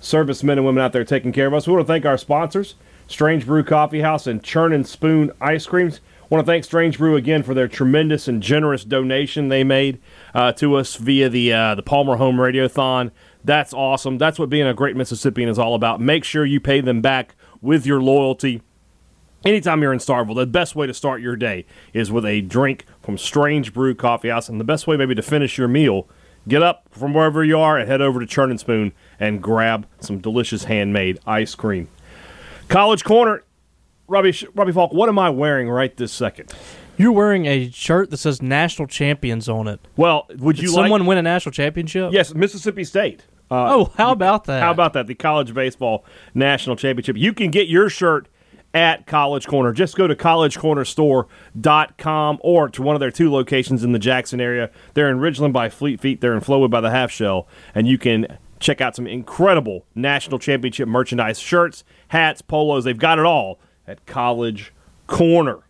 servicemen 0.00 0.58
and 0.58 0.66
women 0.66 0.82
out 0.82 0.92
there 0.92 1.04
taking 1.04 1.32
care 1.32 1.46
of 1.46 1.54
us. 1.54 1.66
We 1.66 1.74
want 1.74 1.86
to 1.86 1.92
thank 1.92 2.04
our 2.04 2.18
sponsors, 2.18 2.74
Strange 3.06 3.46
Brew 3.46 3.62
Coffee 3.62 4.00
House 4.00 4.26
and 4.26 4.42
Churn 4.42 4.72
and 4.72 4.86
Spoon 4.86 5.30
Ice 5.40 5.66
Creams. 5.66 6.00
I 6.22 6.34
want 6.34 6.46
to 6.46 6.50
thank 6.50 6.64
Strange 6.64 6.98
Brew 6.98 7.16
again 7.16 7.42
for 7.42 7.54
their 7.54 7.68
tremendous 7.68 8.28
and 8.28 8.42
generous 8.42 8.84
donation 8.84 9.48
they 9.48 9.64
made 9.64 10.00
uh, 10.32 10.52
to 10.52 10.76
us 10.76 10.96
via 10.96 11.28
the 11.28 11.52
uh, 11.52 11.74
the 11.74 11.82
Palmer 11.82 12.16
Home 12.16 12.36
Radiothon. 12.36 13.10
That's 13.44 13.72
awesome. 13.72 14.18
That's 14.18 14.38
what 14.38 14.48
being 14.48 14.66
a 14.66 14.74
great 14.74 14.96
Mississippian 14.96 15.48
is 15.48 15.58
all 15.58 15.74
about. 15.74 16.00
Make 16.00 16.24
sure 16.24 16.44
you 16.44 16.60
pay 16.60 16.80
them 16.80 17.00
back 17.00 17.34
with 17.60 17.84
your 17.84 18.00
loyalty. 18.00 18.62
Anytime 19.44 19.82
you're 19.82 19.92
in 19.92 19.98
Starkville, 19.98 20.36
the 20.36 20.46
best 20.46 20.76
way 20.76 20.86
to 20.86 20.92
start 20.92 21.22
your 21.22 21.34
day 21.34 21.64
is 21.94 22.12
with 22.12 22.26
a 22.26 22.42
drink 22.42 22.84
from 23.02 23.16
Strange 23.16 23.72
Brew 23.72 23.94
Coffee 23.94 24.28
House, 24.28 24.48
and 24.48 24.60
the 24.60 24.64
best 24.64 24.86
way 24.86 24.96
maybe 24.96 25.14
to 25.14 25.22
finish 25.22 25.56
your 25.56 25.66
meal, 25.68 26.06
get 26.48 26.62
up 26.62 26.86
from 26.90 27.14
wherever 27.14 27.44
you 27.44 27.58
are 27.58 27.78
and 27.78 27.88
head 27.88 28.00
over 28.00 28.20
to 28.20 28.26
Churn 28.26 28.50
and 28.50 28.58
Spoon 28.60 28.92
and 29.18 29.42
grab 29.42 29.86
some 30.00 30.18
delicious 30.18 30.64
handmade 30.64 31.18
ice 31.26 31.54
cream. 31.54 31.88
College 32.68 33.04
Corner, 33.04 33.42
Robbie 34.08 34.34
Robbie 34.54 34.72
Faulk, 34.72 34.92
what 34.92 35.08
am 35.08 35.18
I 35.18 35.30
wearing 35.30 35.68
right 35.68 35.96
this 35.96 36.12
second? 36.12 36.52
You're 36.96 37.12
wearing 37.12 37.46
a 37.46 37.70
shirt 37.70 38.10
that 38.10 38.18
says 38.18 38.42
national 38.42 38.86
champions 38.88 39.48
on 39.48 39.68
it. 39.68 39.80
Well, 39.96 40.26
would 40.38 40.56
Did 40.56 40.64
you 40.64 40.68
someone 40.68 41.00
like? 41.00 41.08
win 41.08 41.18
a 41.18 41.22
national 41.22 41.52
championship? 41.52 42.12
Yes, 42.12 42.34
Mississippi 42.34 42.84
State. 42.84 43.24
Uh, 43.50 43.74
Oh, 43.74 43.92
how 43.96 44.12
about 44.12 44.44
that? 44.44 44.62
How 44.62 44.70
about 44.70 44.92
that? 44.92 45.06
The 45.06 45.14
college 45.14 45.54
baseball 45.54 46.04
national 46.34 46.76
championship. 46.76 47.16
You 47.16 47.32
can 47.32 47.50
get 47.50 47.68
your 47.68 47.88
shirt 47.88 48.28
at 48.72 49.06
College 49.06 49.46
Corner. 49.46 49.72
Just 49.72 49.96
go 49.96 50.06
to 50.06 50.14
collegecornerstore.com 50.14 52.38
or 52.42 52.68
to 52.68 52.82
one 52.82 52.94
of 52.94 53.00
their 53.00 53.10
two 53.10 53.32
locations 53.32 53.82
in 53.82 53.92
the 53.92 53.98
Jackson 53.98 54.40
area. 54.40 54.70
They're 54.94 55.10
in 55.10 55.18
Ridgeland 55.18 55.52
by 55.52 55.68
Fleet 55.68 56.00
Feet. 56.00 56.20
They're 56.20 56.34
in 56.34 56.40
Flowwood 56.40 56.70
by 56.70 56.80
the 56.80 56.90
Half 56.90 57.10
Shell. 57.10 57.48
And 57.74 57.88
you 57.88 57.98
can 57.98 58.38
check 58.60 58.80
out 58.80 58.94
some 58.94 59.06
incredible 59.06 59.86
national 59.94 60.38
championship 60.38 60.88
merchandise 60.88 61.40
shirts, 61.40 61.82
hats, 62.08 62.42
polos. 62.42 62.84
They've 62.84 62.96
got 62.96 63.18
it 63.18 63.24
all 63.24 63.58
at 63.86 64.06
College 64.06 64.72
Corner. 65.06 65.60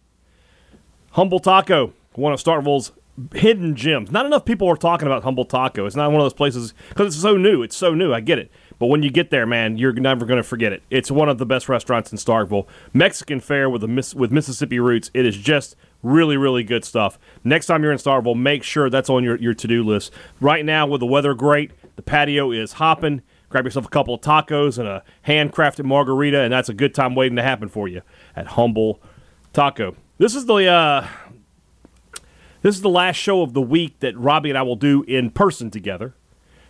Humble 1.13 1.41
Taco, 1.41 1.93
one 2.15 2.33
of 2.33 2.43
Starkville's 2.43 2.93
hidden 3.35 3.77
gems. 3.77 4.11
Not 4.11 4.27
enough 4.27 4.45
people 4.45 4.69
are 4.69 4.77
talking 4.77 5.07
about 5.07 5.23
Humble 5.23 5.45
Taco. 5.45 5.87
It's 5.87 5.97
not 5.97 6.11
one 6.11 6.21
of 6.21 6.25
those 6.25 6.35
places 6.35 6.75
because 6.89 7.09
it's 7.09 7.23
so 7.23 7.37
new. 7.37 7.63
It's 7.63 7.77
so 7.77 7.95
new. 7.95 8.13
I 8.13 8.21
get 8.21 8.39
it. 8.39 8.51
But 8.81 8.87
when 8.87 9.03
you 9.03 9.11
get 9.11 9.29
there, 9.29 9.45
man, 9.45 9.77
you're 9.77 9.93
never 9.93 10.25
going 10.25 10.39
to 10.39 10.43
forget 10.43 10.73
it. 10.73 10.83
It's 10.89 11.11
one 11.11 11.29
of 11.29 11.37
the 11.37 11.45
best 11.45 11.69
restaurants 11.69 12.11
in 12.13 12.19
Starkville. 12.19 12.67
Mexican 12.95 13.39
fare 13.39 13.69
with 13.69 13.85
a 13.85 14.15
with 14.17 14.33
Mississippi 14.33 14.81
roots. 14.81 15.11
It 15.13 15.27
is 15.27 15.37
just 15.37 15.77
really, 16.03 16.39
really 16.39 16.65
good 16.65 16.83
stuff. 16.83 17.19
Next 17.45 17.67
time 17.67 17.83
you're 17.83 17.93
in 17.93 17.99
Starkville, 17.99 18.41
make 18.41 18.63
sure 18.63 18.89
that's 18.89 19.11
on 19.11 19.23
your, 19.23 19.37
your 19.37 19.53
to 19.53 19.69
do 19.69 19.85
list. 19.85 20.15
Right 20.41 20.65
now, 20.65 20.87
with 20.87 21.01
the 21.01 21.07
weather 21.07 21.35
great, 21.35 21.73
the 21.97 22.03
patio 22.03 22.53
is 22.53 22.73
hopping. 22.73 23.21
Grab 23.51 23.67
yourself 23.67 23.85
a 23.85 23.91
couple 23.91 24.15
of 24.15 24.23
tacos 24.23 24.79
and 24.79 24.89
a 24.89 25.05
handcrafted 25.27 25.85
margarita, 25.85 26.41
and 26.41 26.51
that's 26.51 26.71
a 26.71 26.75
good 26.75 26.95
time 26.95 27.15
waiting 27.15 27.37
to 27.37 27.43
happen 27.43 27.69
for 27.69 27.87
you 27.87 28.01
at 28.35 28.47
Humble 28.47 28.99
Taco. 29.53 29.95
This 30.17 30.35
is 30.35 30.47
the 30.47 30.55
uh, 30.55 31.07
this 32.63 32.77
is 32.77 32.81
the 32.81 32.89
last 32.89 33.17
show 33.17 33.43
of 33.43 33.53
the 33.53 33.61
week 33.61 34.01
that 34.01 34.17
Robbie 34.17 34.49
and 34.49 34.59
I 34.59 34.63
will 34.63 34.77
do 34.77 35.03
in 35.03 35.31
person 35.31 35.71
together 35.71 36.15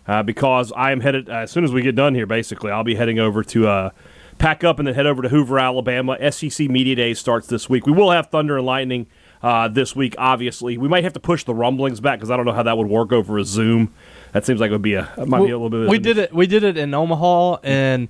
uh, 0.07 0.23
because 0.23 0.71
I 0.75 0.91
am 0.91 1.01
headed, 1.01 1.29
uh, 1.29 1.33
as 1.33 1.51
soon 1.51 1.63
as 1.63 1.71
we 1.71 1.81
get 1.81 1.95
done 1.95 2.15
here, 2.15 2.25
basically, 2.25 2.71
I'll 2.71 2.83
be 2.83 2.95
heading 2.95 3.19
over 3.19 3.43
to 3.43 3.67
uh, 3.67 3.89
pack 4.37 4.63
up 4.63 4.79
and 4.79 4.87
then 4.87 4.95
head 4.95 5.05
over 5.05 5.21
to 5.21 5.29
Hoover, 5.29 5.59
Alabama. 5.59 6.17
SEC 6.31 6.67
Media 6.69 6.95
Day 6.95 7.13
starts 7.13 7.47
this 7.47 7.69
week. 7.69 7.85
We 7.85 7.91
will 7.91 8.11
have 8.11 8.27
Thunder 8.27 8.57
and 8.57 8.65
Lightning 8.65 9.07
uh, 9.43 9.67
this 9.67 9.95
week, 9.95 10.15
obviously. 10.17 10.77
We 10.77 10.87
might 10.87 11.03
have 11.03 11.13
to 11.13 11.19
push 11.19 11.43
the 11.43 11.53
rumblings 11.53 11.99
back 11.99 12.19
because 12.19 12.31
I 12.31 12.37
don't 12.37 12.45
know 12.45 12.53
how 12.53 12.63
that 12.63 12.77
would 12.77 12.87
work 12.87 13.11
over 13.11 13.37
a 13.37 13.43
Zoom. 13.45 13.93
That 14.33 14.45
seems 14.45 14.59
like 14.59 14.69
it 14.69 14.73
would 14.73 14.81
be 14.81 14.95
a, 14.95 15.11
it 15.17 15.27
might 15.27 15.45
be 15.45 15.51
a 15.51 15.57
little 15.57 15.69
bit. 15.69 15.89
we 15.89 15.99
did 15.99 16.17
it. 16.17 16.33
We 16.33 16.47
did 16.47 16.63
it 16.63 16.77
in 16.77 16.93
Omaha, 16.93 17.57
and 17.63 18.07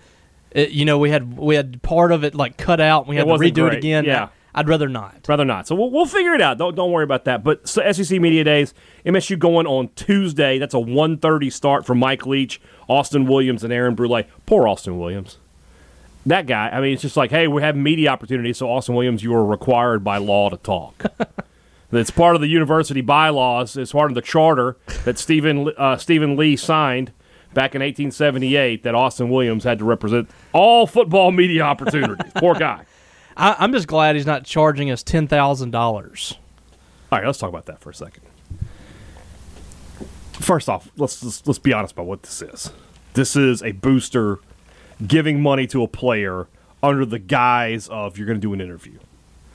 it, 0.52 0.72
you 0.72 0.86
know 0.86 0.98
we 0.98 1.10
had 1.10 1.38
we 1.38 1.56
had 1.56 1.82
part 1.82 2.12
of 2.12 2.24
it 2.24 2.36
like 2.36 2.58
cut 2.58 2.80
out. 2.80 3.02
and 3.04 3.10
We 3.10 3.16
had 3.16 3.26
to 3.26 3.32
redo 3.34 3.54
great. 3.54 3.74
it 3.74 3.78
again. 3.78 4.06
Yeah. 4.06 4.30
I'd 4.54 4.68
rather 4.68 4.90
not. 4.90 5.26
Rather 5.28 5.46
not. 5.46 5.68
So 5.68 5.76
we'll, 5.76 5.90
we'll 5.90 6.06
figure 6.06 6.34
it 6.34 6.42
out. 6.42 6.58
Don't 6.58 6.76
don't 6.76 6.92
worry 6.92 7.04
about 7.04 7.26
that. 7.26 7.44
But 7.44 7.68
so 7.68 7.90
SEC 7.92 8.20
Media 8.20 8.44
Days, 8.44 8.74
MSU 9.06 9.40
going 9.40 9.68
on 9.68 9.90
Tuesday. 9.96 10.58
That's 10.60 10.74
a 10.74 10.78
1.30 10.78 11.52
start 11.52 11.86
for 11.86 11.96
Mike 11.96 12.26
Leach, 12.26 12.62
Austin 12.90 13.26
Williams, 13.26 13.64
and 13.64 13.72
Aaron 13.72 13.96
Brule. 13.96 14.24
Poor 14.46 14.68
Austin 14.68 15.00
Williams. 15.00 15.38
That 16.26 16.46
guy. 16.46 16.70
I 16.70 16.82
mean, 16.82 16.94
it's 16.94 17.02
just 17.02 17.18
like, 17.18 17.32
hey, 17.32 17.48
we 17.48 17.62
have 17.62 17.76
media 17.76 18.10
opportunities. 18.10 18.58
So 18.58 18.70
Austin 18.70 18.94
Williams, 18.96 19.24
you 19.24 19.34
are 19.34 19.46
required 19.46 20.04
by 20.04 20.18
law 20.18 20.50
to 20.50 20.58
talk. 20.58 21.06
It's 21.94 22.12
part 22.12 22.36
of 22.36 22.42
the 22.42 22.48
university 22.48 23.02
bylaws. 23.02 23.76
It's 23.76 23.92
part 23.92 24.12
of 24.12 24.16
the 24.16 24.22
charter 24.22 24.78
that 25.04 25.18
Stephen 25.18 25.72
uh, 25.78 25.98
Stephen 25.98 26.38
Lee 26.38 26.56
signed 26.56 27.12
back 27.54 27.76
in 27.76 27.82
1878 27.82 28.84
that 28.84 28.96
Austin 28.96 29.30
Williams 29.30 29.64
had 29.64 29.80
to 29.80 29.86
represent 29.86 30.30
all 30.54 30.88
football 30.88 31.32
media 31.32 31.64
opportunities. 31.64 32.32
Poor 32.36 32.56
guy. 32.56 32.86
I, 33.42 33.56
I'm 33.60 33.72
just 33.74 33.88
glad 33.88 34.16
he's 34.16 34.26
not 34.26 34.46
charging 34.46 34.92
us 34.92 35.04
ten 35.04 35.28
thousand 35.28 35.72
dollars. 35.72 36.36
All 37.12 37.20
right, 37.20 37.26
let's 37.26 37.40
talk 37.40 37.50
about 37.50 37.66
that 37.66 37.80
for 37.82 37.90
a 37.90 37.94
second. 37.94 38.24
First 40.34 40.70
off, 40.70 40.90
let's 40.98 41.24
let's, 41.24 41.46
let's 41.46 41.60
be 41.60 41.74
honest 41.74 41.94
about 41.94 42.06
what 42.06 42.24
this 42.24 42.42
is. 42.42 42.72
This 43.14 43.36
is 43.36 43.62
a 43.62 43.74
booster 43.74 44.40
giving 45.06 45.42
money 45.42 45.68
to 45.68 45.84
a 45.84 45.88
player 45.88 46.48
under 46.82 47.06
the 47.06 47.20
guise 47.20 47.88
of 47.90 48.18
you're 48.18 48.28
going 48.28 48.40
to 48.40 48.42
do 48.42 48.54
an 48.54 48.62
interview. 48.62 48.98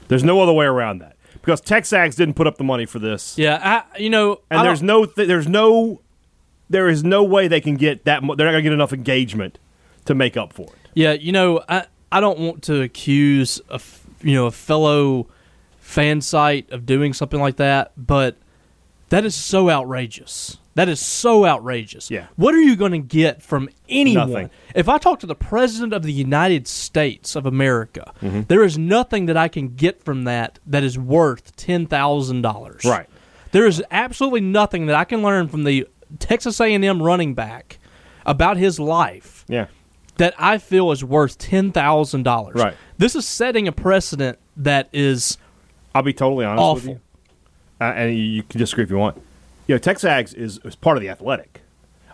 There's 0.09 0.23
no 0.25 0.41
other 0.41 0.53
way 0.53 0.67
around 0.67 0.99
that 0.99 1.17
because 1.33 1.61
Texags 1.61 2.15
didn't 2.17 2.35
put 2.35 2.47
up 2.47 2.57
the 2.59 2.65
money 2.65 2.87
for 2.87 2.99
this, 2.99 3.37
Yeah, 3.39 3.85
I, 3.93 3.99
you 3.99 4.11
know, 4.11 4.41
and 4.51 4.61
I 4.61 4.63
there's 4.65 4.81
don't- 4.81 4.87
no 4.87 5.05
th- 5.07 5.27
there's 5.29 5.49
no 5.49 6.01
there 6.69 6.89
is 6.89 7.03
no 7.05 7.23
way 7.25 7.49
they 7.49 7.61
can 7.61 7.77
get 7.77 8.05
that. 8.05 8.23
Mo- 8.23 8.35
they're 8.35 8.47
not 8.47 8.53
going 8.53 8.65
to 8.65 8.71
get 8.71 8.75
enough 8.75 8.93
engagement 8.93 9.59
to 10.05 10.15
make 10.15 10.37
up 10.37 10.53
for 10.53 10.65
it. 10.67 10.91
Yeah, 10.95 11.13
you 11.13 11.33
know, 11.33 11.63
I 11.69 11.87
I 12.13 12.21
don't 12.21 12.39
want 12.39 12.63
to 12.65 12.83
accuse 12.83 13.61
a 13.69 13.81
you 14.23 14.35
know 14.35 14.47
a 14.47 14.51
fellow 14.51 15.27
fan 15.79 16.21
site 16.21 16.71
of 16.71 16.87
doing 16.87 17.13
something 17.13 17.41
like 17.41 17.57
that, 17.57 17.93
but 17.97 18.37
that 19.11 19.25
is 19.25 19.35
so 19.35 19.71
outrageous. 19.71 20.59
That 20.75 20.89
is 20.91 21.01
so 21.01 21.47
outrageous. 21.47 22.11
Yeah. 22.11 22.27
What 22.37 22.55
are 22.55 22.61
you 22.61 22.77
going 22.77 22.93
to 22.93 22.99
get 22.99 23.41
from 23.41 23.71
anyone? 23.89 24.31
Nothing. 24.31 24.51
If 24.75 24.91
I 24.91 24.99
talk 24.99 25.21
to 25.21 25.27
the 25.27 25.35
president 25.35 25.95
of 25.95 26.03
the 26.03 26.13
United 26.13 26.69
States 26.69 27.35
of 27.35 27.47
America, 27.47 28.13
Mm-hmm. 28.21 28.43
there 28.49 28.63
is 28.63 28.77
nothing 28.77 29.25
that 29.27 29.37
I 29.39 29.49
can 29.49 29.69
get 29.75 30.03
from 30.05 30.25
that 30.25 30.59
that 30.67 30.83
is 30.85 30.99
worth 30.99 31.57
ten 31.57 31.87
thousand 31.87 32.43
dollars. 32.43 32.85
Right. 32.85 33.09
There 33.53 33.65
is 33.67 33.83
absolutely 33.91 34.43
nothing 34.43 34.87
that 34.87 34.97
I 34.97 35.05
can 35.05 35.23
learn 35.23 35.49
from 35.49 35.65
the 35.65 35.87
Texas 36.19 36.61
A&M 36.61 37.03
running 37.03 37.33
back 37.35 37.79
about 38.27 38.57
his 38.59 38.79
life 38.79 39.45
Yeah. 39.49 39.67
That 40.19 40.35
I 40.39 40.59
feel 40.59 40.91
is 40.93 41.05
worth 41.05 41.39
ten 41.39 41.73
thousand 41.73 42.23
dollars. 42.25 42.57
Right. 42.57 42.75
This 42.99 43.15
is 43.15 43.27
setting 43.27 43.69
a 43.69 43.73
precedent 43.73 44.39
that 44.57 44.89
is 44.93 45.39
I'll 45.95 46.03
be 46.03 46.13
totally 46.13 46.45
honest 46.45 46.87
with 46.87 46.95
you, 46.95 47.01
uh, 47.81 47.85
and 47.85 48.15
you, 48.17 48.23
you 48.23 48.43
can 48.43 48.59
disagree 48.59 48.85
if 48.85 48.91
you 48.91 48.99
want. 48.99 49.21
You 49.67 49.75
know, 49.75 49.79
Texags 49.81 50.35
is, 50.35 50.59
is 50.65 50.77
part 50.77 50.97
of 50.97 51.03
the 51.03 51.09
Athletic. 51.09 51.61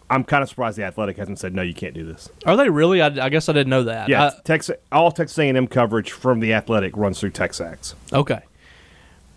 I'm 0.08 0.24
kind 0.24 0.42
of 0.42 0.48
surprised 0.48 0.76
the 0.78 0.84
Athletic 0.84 1.16
hasn't 1.16 1.38
said 1.38 1.54
no. 1.54 1.62
You 1.62 1.74
can't 1.74 1.94
do 1.94 2.04
this. 2.04 2.28
are 2.46 2.56
they 2.56 2.68
really? 2.68 3.00
I, 3.02 3.06
I 3.06 3.28
guess 3.28 3.48
I 3.48 3.52
didn't 3.52 3.70
know 3.70 3.84
that. 3.84 4.08
Yeah, 4.08 4.24
I- 4.26 4.40
Texas, 4.44 4.76
all 4.90 5.10
Texas 5.10 5.38
A&M 5.38 5.66
coverage 5.68 6.10
from 6.12 6.40
the 6.40 6.52
Athletic 6.52 6.96
runs 6.96 7.18
through 7.20 7.30
Texags. 7.32 7.94
okay. 8.12 8.40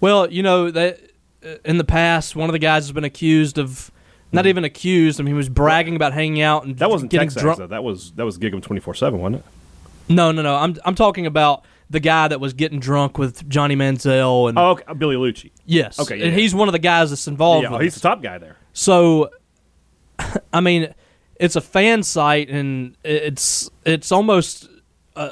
Well, 0.01 0.29
you 0.31 0.44
know 0.44 0.69
that 0.71 1.00
uh, 1.44 1.56
in 1.63 1.77
the 1.77 1.83
past, 1.85 2.35
one 2.35 2.50
of 2.50 2.53
the 2.53 2.59
guys 2.59 2.83
has 2.83 2.91
been 2.91 3.06
accused 3.06 3.57
of 3.57 3.89
not 4.36 4.46
even 4.48 4.64
accused. 4.64 5.20
I 5.20 5.24
mean, 5.24 5.34
he 5.34 5.38
was 5.38 5.50
bragging 5.50 5.96
about 5.96 6.14
hanging 6.14 6.42
out 6.42 6.66
and 6.66 6.78
That 6.78 6.90
wasn't 6.90 7.12
getting 7.12 7.30
Texags 7.30 7.40
drunk. 7.42 7.58
though. 7.60 7.68
That 7.68 7.84
was 7.84 8.12
that 8.14 8.26
was 8.26 8.38
Gig'em 8.38 8.62
24 8.62 8.94
seven, 8.94 9.20
wasn't 9.20 9.44
it? 9.44 9.46
No, 10.14 10.32
no, 10.32 10.42
no. 10.42 10.56
I'm 10.56 10.76
I'm 10.86 10.96
talking 10.96 11.26
about 11.26 11.66
the 11.90 12.00
guy 12.00 12.28
that 12.28 12.40
was 12.40 12.54
getting 12.54 12.80
drunk 12.80 13.18
with 13.18 13.48
Johnny 13.50 13.76
Manziel 13.76 14.50
and 14.50 14.58
Oh, 14.58 14.72
okay. 14.72 14.94
Billy 14.94 15.16
Liucci. 15.16 15.52
yes, 15.66 16.00
okay, 16.00 16.18
yeah, 16.18 16.26
and 16.26 16.34
yeah. 16.34 16.40
he's 16.42 16.54
one 16.56 16.68
of 16.68 16.72
the 16.74 16.80
guys 16.80 17.10
that's 17.12 17.28
involved. 17.28 17.64
Yeah, 17.64 17.72
with 17.72 17.82
he's 17.82 17.96
it. 17.98 18.02
the 18.02 18.10
top 18.10 18.22
guy 18.24 18.38
there. 18.40 18.58
So, 18.74 19.30
I 20.54 20.62
mean, 20.62 20.94
it's 21.40 21.56
a 21.56 21.62
fan 21.62 22.04
site, 22.04 22.50
and 22.50 22.96
it's 23.04 23.70
it's 23.86 24.12
almost 24.12 24.68
uh, 25.16 25.32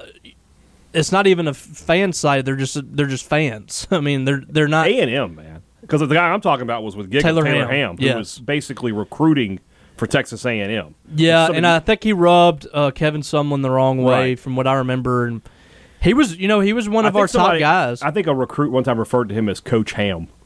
it's 0.94 1.12
not 1.12 1.28
even 1.28 1.48
a 1.48 1.54
fan 1.54 2.14
site. 2.14 2.46
They're 2.46 2.56
just 2.56 2.78
they're 2.96 3.08
just 3.08 3.26
fans. 3.28 3.88
I 3.92 4.00
mean, 4.00 4.26
they're 4.26 4.44
they're 4.48 4.68
not. 4.68 4.88
A 4.88 5.00
and 5.00 5.12
M, 5.12 5.36
man. 5.36 5.53
Because 5.84 6.02
the 6.02 6.08
guy 6.08 6.30
I'm 6.30 6.42
talking 6.42 6.64
about 6.64 6.84
was 6.84 6.96
with 6.96 7.10
Gig 7.12 7.22
Taylor 7.22 7.44
Taylor, 7.44 7.68
Ham, 7.68 7.70
Ham, 7.70 7.98
who 7.98 8.06
yes. 8.06 8.18
was 8.18 8.40
basically 8.40 8.92
recruiting 8.92 9.60
for 9.98 10.08
Texas 10.08 10.46
A 10.46 10.60
and 10.60 10.72
M. 10.72 10.96
Yeah, 11.16 11.46
Somebody- 11.46 11.58
and 11.58 11.68
I 11.68 11.80
think 11.80 12.04
he 12.04 12.14
rubbed 12.14 12.68
uh, 12.74 12.92
Kevin 12.92 13.22
Sumlin 13.22 13.62
the 13.62 13.70
wrong 13.70 14.02
way, 14.02 14.30
Right. 14.30 14.40
from 14.40 14.56
what 14.56 14.66
I 14.66 14.74
remember. 14.76 15.28
And 15.28 15.42
he 16.02 16.14
was, 16.14 16.38
you 16.38 16.48
know, 16.48 16.62
he 16.62 16.74
was 16.74 16.90
one 16.90 17.06
of 17.06 17.16
our 17.16 17.28
somebody- 17.28 17.60
top 17.60 17.90
guys. 17.90 18.02
I 18.02 18.12
think 18.12 18.28
a 18.28 18.34
recruit 18.34 18.72
one 18.72 18.84
time 18.84 18.98
referred 18.98 19.30
to 19.30 19.36
him 19.36 19.48
as 19.50 19.60
Coach 19.60 19.92
Ham. 19.94 20.28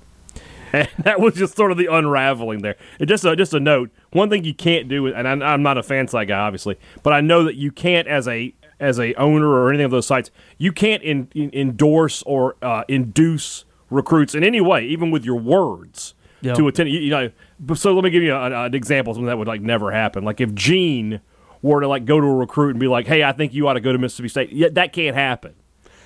And 0.74 0.90
that 1.04 1.22
was 1.22 1.36
just 1.36 1.56
sort 1.56 1.72
of 1.72 1.78
the 1.78 1.86
unraveling 1.86 2.62
there. 2.62 2.76
It 3.00 3.06
just 3.06 3.24
a, 3.24 3.38
just 3.38 3.54
a 3.54 3.60
note. 3.60 3.90
One 4.12 4.30
thing 4.30 4.44
you 4.44 4.54
can't 4.54 4.90
do, 4.90 5.08
and 5.08 5.26
I'm, 5.26 5.42
I'm 5.42 5.64
not 5.64 5.78
a 5.78 5.82
fan 5.84 6.10
site 6.10 6.28
guy, 6.28 6.38
obviously, 6.40 6.78
but 7.04 7.14
I 7.14 7.22
know 7.22 7.46
that 7.46 7.56
you 7.56 7.72
can't 7.72 8.06
as 8.06 8.28
a 8.28 8.54
as 8.78 9.00
a 9.00 9.14
owner 9.16 9.48
or 9.48 9.72
any 9.72 9.84
of 9.84 9.92
those 9.92 10.06
sites, 10.06 10.30
you 10.58 10.74
can't 10.74 11.02
in, 11.04 11.30
in, 11.34 11.50
endorse 11.54 12.22
or 12.24 12.58
uh, 12.62 12.84
induce 12.90 13.64
recruits 13.90 14.36
in 14.36 14.44
any 14.44 14.62
way, 14.62 14.86
even 14.86 15.12
with 15.12 15.24
your 15.26 15.40
words, 15.40 16.14
Yeah. 16.42 16.54
to 16.56 16.68
attend. 16.68 16.90
You, 16.90 17.00
you 17.00 17.10
know, 17.10 17.32
so 17.76 17.94
let 17.94 18.04
me 18.04 18.10
give 18.10 18.24
you 18.24 18.34
a, 18.34 18.66
an 18.66 18.74
example 18.76 19.14
something 19.14 19.28
that 19.28 19.38
would 19.38 19.48
like 19.48 19.62
never 19.62 19.92
happen. 19.92 20.24
Like 20.24 20.42
if 20.42 20.54
Gene 20.54 21.22
were 21.62 21.82
to 21.82 21.88
like 21.88 22.06
go 22.06 22.20
to 22.20 22.26
a 22.28 22.36
recruit 22.36 22.72
and 22.72 22.80
be 22.80 22.88
like, 22.88 23.08
"Hey, 23.08 23.24
I 23.24 23.32
think 23.32 23.54
you 23.54 23.68
ought 23.68 23.74
to 23.74 23.80
go 23.82 23.92
to 23.92 23.98
Mississippi 23.98 24.30
State," 24.30 24.52
yeah, 24.52 24.68
that 24.74 24.94
can't 24.94 25.16
happen. 25.16 25.54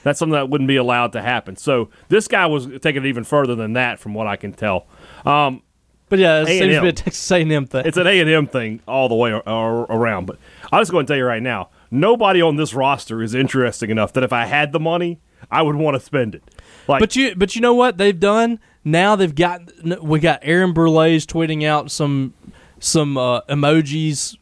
That's 0.03 0.17
something 0.17 0.33
that 0.33 0.49
wouldn't 0.49 0.67
be 0.67 0.77
allowed 0.77 1.11
to 1.13 1.21
happen. 1.21 1.55
So 1.57 1.89
this 2.09 2.27
guy 2.27 2.45
was 2.47 2.67
taking 2.81 3.05
it 3.05 3.07
even 3.07 3.23
further 3.23 3.53
than 3.53 3.73
that, 3.73 3.99
from 3.99 4.13
what 4.15 4.25
I 4.25 4.35
can 4.35 4.51
tell. 4.53 4.87
Um, 5.25 5.61
but 6.09 6.17
yeah, 6.19 6.41
it 6.41 6.47
seems 6.47 6.59
to 6.61 6.69
A&M. 6.73 6.81
be 6.83 6.89
a 6.89 6.93
Texas 6.93 7.31
A&M 7.31 7.65
thing. 7.67 7.85
it's 7.85 7.97
an 7.97 8.07
A 8.07 8.19
and 8.19 8.29
M 8.29 8.47
thing 8.47 8.81
all 8.87 9.07
the 9.09 9.15
way 9.15 9.31
ar- 9.31 9.43
ar- 9.45 9.85
around. 9.91 10.25
But 10.25 10.37
I'll 10.71 10.81
just 10.81 10.91
go 10.91 10.99
and 10.99 11.07
tell 11.07 11.15
you 11.17 11.25
right 11.25 11.41
now, 11.43 11.69
nobody 11.91 12.41
on 12.41 12.55
this 12.55 12.73
roster 12.73 13.21
is 13.21 13.33
interesting 13.35 13.89
enough 13.91 14.11
that 14.13 14.23
if 14.23 14.33
I 14.33 14.45
had 14.45 14.71
the 14.71 14.79
money, 14.79 15.19
I 15.51 15.61
would 15.61 15.75
want 15.75 15.95
to 15.95 15.99
spend 15.99 16.35
it. 16.35 16.43
Like, 16.91 16.99
But 16.99 17.15
you, 17.15 17.35
but 17.35 17.55
you 17.55 17.61
know 17.61 17.73
what 17.73 17.97
they've 17.97 18.19
done 18.19 18.59
now? 18.83 19.15
They've 19.15 19.33
got 19.33 19.61
we 20.03 20.19
got 20.19 20.39
Aaron 20.43 20.73
Brule's 20.73 21.25
tweeting 21.25 21.65
out 21.65 21.89
some 21.91 22.33
some 22.79 23.17
uh, 23.17 23.41
emojis, 23.41 24.38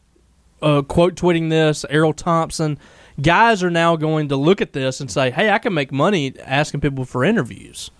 uh, 0.62 0.82
quote 0.82 1.16
tweeting 1.16 1.50
this. 1.50 1.86
Erroll 1.90 2.16
Thompson, 2.16 2.78
guys 3.22 3.64
are 3.64 3.70
now 3.70 3.96
going 3.96 4.30
to 4.30 4.36
look 4.36 4.62
at 4.62 4.74
this 4.74 5.00
and 5.02 5.10
say, 5.12 5.32
"Hey, 5.32 5.50
I 5.50 5.58
can 5.60 5.74
make 5.74 5.92
money 5.92 6.34
asking 6.44 6.82
people 6.82 7.06
for 7.06 7.24
interviews." 7.24 7.92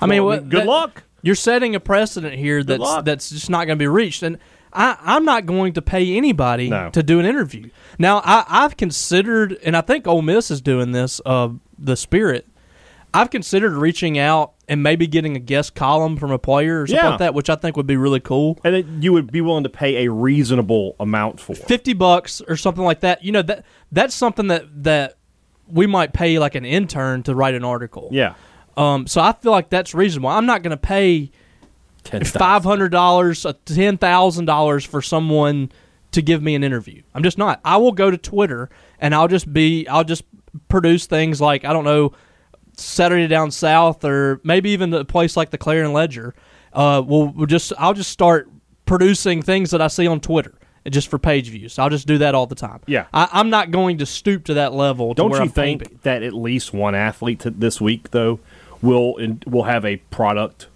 I 0.00 0.06
mean, 0.06 0.24
well, 0.24 0.38
what, 0.38 0.48
good 0.48 0.60
that- 0.62 0.66
luck. 0.66 1.02
You're 1.22 1.34
setting 1.34 1.74
a 1.74 1.80
precedent 1.80 2.34
here 2.34 2.62
that's 2.62 2.80
luck. 2.80 3.04
that's 3.06 3.30
just 3.30 3.48
not 3.48 3.64
going 3.66 3.78
to 3.78 3.82
be 3.82 3.86
reached, 3.88 4.22
and 4.22 4.36
I, 4.74 4.98
I'm 5.00 5.24
not 5.24 5.46
going 5.46 5.72
to 5.72 5.80
pay 5.80 6.18
anybody 6.18 6.68
No. 6.68 6.90
to 6.90 7.02
do 7.02 7.18
an 7.18 7.24
interview. 7.24 7.70
Now, 7.98 8.18
I, 8.22 8.44
I've 8.46 8.76
considered, 8.76 9.56
and 9.64 9.74
I 9.74 9.80
think 9.80 10.06
Ole 10.06 10.20
Miss 10.20 10.50
is 10.50 10.60
doing 10.60 10.92
this. 10.92 11.22
Uh, 11.24 11.48
the 11.78 11.96
Spirit, 11.96 12.46
I've 13.14 13.30
considered 13.30 13.72
reaching 13.74 14.18
out 14.18 14.52
and 14.68 14.82
maybe 14.82 15.06
getting 15.06 15.36
a 15.36 15.38
guest 15.38 15.74
column 15.74 16.16
from 16.16 16.30
a 16.32 16.38
player 16.38 16.82
or 16.82 16.86
something 16.86 17.04
Yeah. 17.04 17.10
like 17.10 17.18
that, 17.20 17.34
which 17.34 17.48
I 17.48 17.54
think 17.54 17.76
would 17.76 17.86
be 17.86 17.96
really 17.96 18.20
cool. 18.20 18.58
And 18.64 18.74
then 18.74 19.02
you 19.02 19.12
would 19.12 19.30
be 19.30 19.40
willing 19.40 19.62
to 19.64 19.70
pay 19.70 20.04
a 20.04 20.10
reasonable 20.10 20.96
amount 20.98 21.38
for. 21.40 21.54
Fifty 21.54 21.92
bucks 21.92 22.40
or 22.48 22.56
something 22.56 22.84
like 22.84 23.00
that. 23.00 23.24
You 23.24 23.32
know 23.32 23.42
that 23.42 23.64
that's 23.92 24.14
something 24.14 24.48
that 24.48 24.64
that 24.84 25.16
we 25.68 25.86
might 25.86 26.12
pay 26.12 26.38
like 26.38 26.54
an 26.54 26.64
intern 26.64 27.22
to 27.22 27.34
write 27.34 27.54
an 27.54 27.64
article. 27.64 28.08
Yeah, 28.12 28.34
Um. 28.76 29.06
So 29.06 29.20
I 29.20 29.32
feel 29.32 29.52
like 29.52 29.68
that's 29.70 29.94
reasonable. 29.94 30.28
I'm 30.30 30.46
not 30.46 30.62
going 30.62 30.72
to 30.72 30.76
pay 30.76 31.30
five 32.24 32.64
hundred 32.64 32.90
dollars, 32.90 33.46
ten 33.64 33.96
thousand 33.98 34.44
dollars 34.46 34.84
for 34.84 35.00
someone 35.02 35.70
to 36.12 36.22
give 36.22 36.42
me 36.42 36.54
an 36.54 36.62
interview. 36.62 37.02
I'm 37.14 37.22
just 37.22 37.38
not. 37.38 37.60
I 37.64 37.76
will 37.78 37.92
go 37.92 38.10
to 38.10 38.16
Twitter 38.18 38.70
and 38.98 39.14
I'll 39.14 39.28
just 39.28 39.52
be. 39.52 39.86
I'll 39.88 40.04
just 40.04 40.24
produce 40.68 41.06
things 41.06 41.40
like 41.40 41.64
I 41.64 41.72
don't 41.72 41.84
know, 41.84 42.12
Saturday 42.76 43.26
Down 43.28 43.50
South, 43.50 44.04
or 44.04 44.40
maybe 44.44 44.70
even 44.70 44.92
a 44.94 45.04
place 45.04 45.36
like 45.36 45.50
the 45.50 45.58
Clarion 45.58 45.92
Ledger. 45.92 46.34
Uh, 46.72 47.02
we'll, 47.06 47.28
we'll 47.28 47.46
just. 47.46 47.72
I'll 47.78 47.94
just 47.94 48.10
start 48.10 48.48
producing 48.86 49.42
things 49.42 49.70
that 49.70 49.80
I 49.80 49.88
see 49.88 50.06
on 50.06 50.20
Twitter. 50.20 50.54
Just 50.90 51.08
for 51.08 51.18
page 51.18 51.48
views, 51.48 51.78
I'll 51.78 51.88
just 51.88 52.06
do 52.06 52.18
that 52.18 52.34
all 52.34 52.46
the 52.46 52.54
time. 52.54 52.80
Yeah. 52.86 53.06
I, 53.14 53.26
I'm 53.32 53.48
not 53.48 53.70
going 53.70 53.96
to 53.98 54.06
stoop 54.06 54.44
to 54.44 54.54
that 54.54 54.74
level. 54.74 55.14
Don't 55.14 55.30
where 55.30 55.40
you 55.40 55.44
I'm 55.44 55.48
think 55.50 56.02
that 56.02 56.22
at 56.22 56.34
least 56.34 56.74
one 56.74 56.94
athlete 56.94 57.40
this 57.46 57.80
week 57.80 58.10
though 58.10 58.38
will 58.82 59.16
will 59.46 59.62
have 59.62 59.86
a 59.86 59.96
product, 59.96 60.66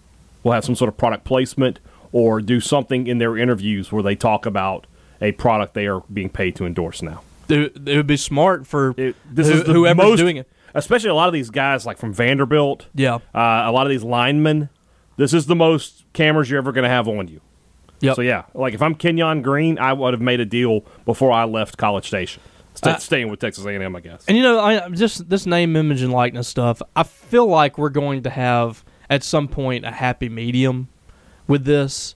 will 0.43 0.53
have 0.53 0.65
some 0.65 0.75
sort 0.75 0.89
of 0.89 0.97
product 0.97 1.25
placement, 1.25 1.79
or 2.11 2.41
do 2.41 2.59
something 2.59 3.07
in 3.07 3.19
their 3.19 3.37
interviews 3.37 3.93
where 3.93 4.03
they 4.03 4.15
talk 4.15 4.47
about 4.47 4.87
a 5.21 5.33
product 5.33 5.75
they 5.75 5.87
are 5.87 6.03
being 6.11 6.31
paid 6.31 6.57
to 6.57 6.65
endorse 6.65 7.03
now? 7.03 7.21
it, 7.51 7.77
it 7.87 7.97
would 7.97 8.07
be 8.07 8.17
smart 8.17 8.67
for 8.67 8.95
It, 8.97 9.15
this 9.31 9.49
who- 9.49 9.55
is 9.55 9.65
the 9.65 9.73
whoever's 9.75 9.97
most, 10.07 10.19
doing 10.19 10.39
it. 10.39 10.49
Especially 10.75 11.11
a 11.11 11.15
lot 11.15 11.29
of 11.29 11.33
these 11.35 11.51
guys 11.51 11.85
like 11.87 11.99
from 11.99 12.13
Vanderbilt. 12.13 12.87
Yeah. 12.95 13.17
uh, 13.35 13.63
a 13.67 13.73
lot 13.73 13.87
of 13.87 13.91
these 13.91 14.05
linemen. 14.05 14.69
This 15.17 15.33
is 15.35 15.47
the 15.47 15.57
most 15.57 16.05
cameras 16.13 16.49
you're 16.51 16.59
ever 16.59 16.73
going 16.73 16.85
to 16.85 16.89
have 16.91 17.09
on 17.09 17.29
you. 17.29 17.41
Yep. 18.01 18.17
So 18.17 18.23
yeah, 18.23 18.45
like 18.55 18.75
if 18.75 18.81
I'm 18.83 18.95
Kenyon 18.95 19.43
Green, 19.43 19.79
I 19.79 19.93
would 19.93 20.15
have 20.15 20.21
made 20.21 20.39
a 20.41 20.45
deal 20.47 20.85
before 21.05 21.33
I 21.33 21.45
left 21.45 21.77
College 21.79 22.07
Station, 22.07 22.41
Sta- 22.75 22.91
Uh, 22.91 22.99
staying 22.99 23.29
with 23.29 23.41
Texas 23.41 23.65
A&M, 23.67 23.97
I 23.97 24.01
guess. 24.01 24.25
And 24.29 24.37
you 24.37 24.43
know, 24.45 24.61
I 24.61 24.89
just 24.91 25.29
this 25.29 25.47
name, 25.47 25.75
image, 25.75 26.03
and 26.03 26.13
likeness 26.13 26.47
stuff. 26.47 26.81
I 26.95 27.03
feel 27.03 27.47
like 27.49 27.77
we're 27.77 27.89
going 27.89 28.23
to 28.23 28.31
have 28.31 28.85
at 29.11 29.25
some 29.25 29.49
point 29.49 29.85
a 29.85 29.91
happy 29.91 30.29
medium 30.29 30.89
with 31.49 31.65
this. 31.65 32.15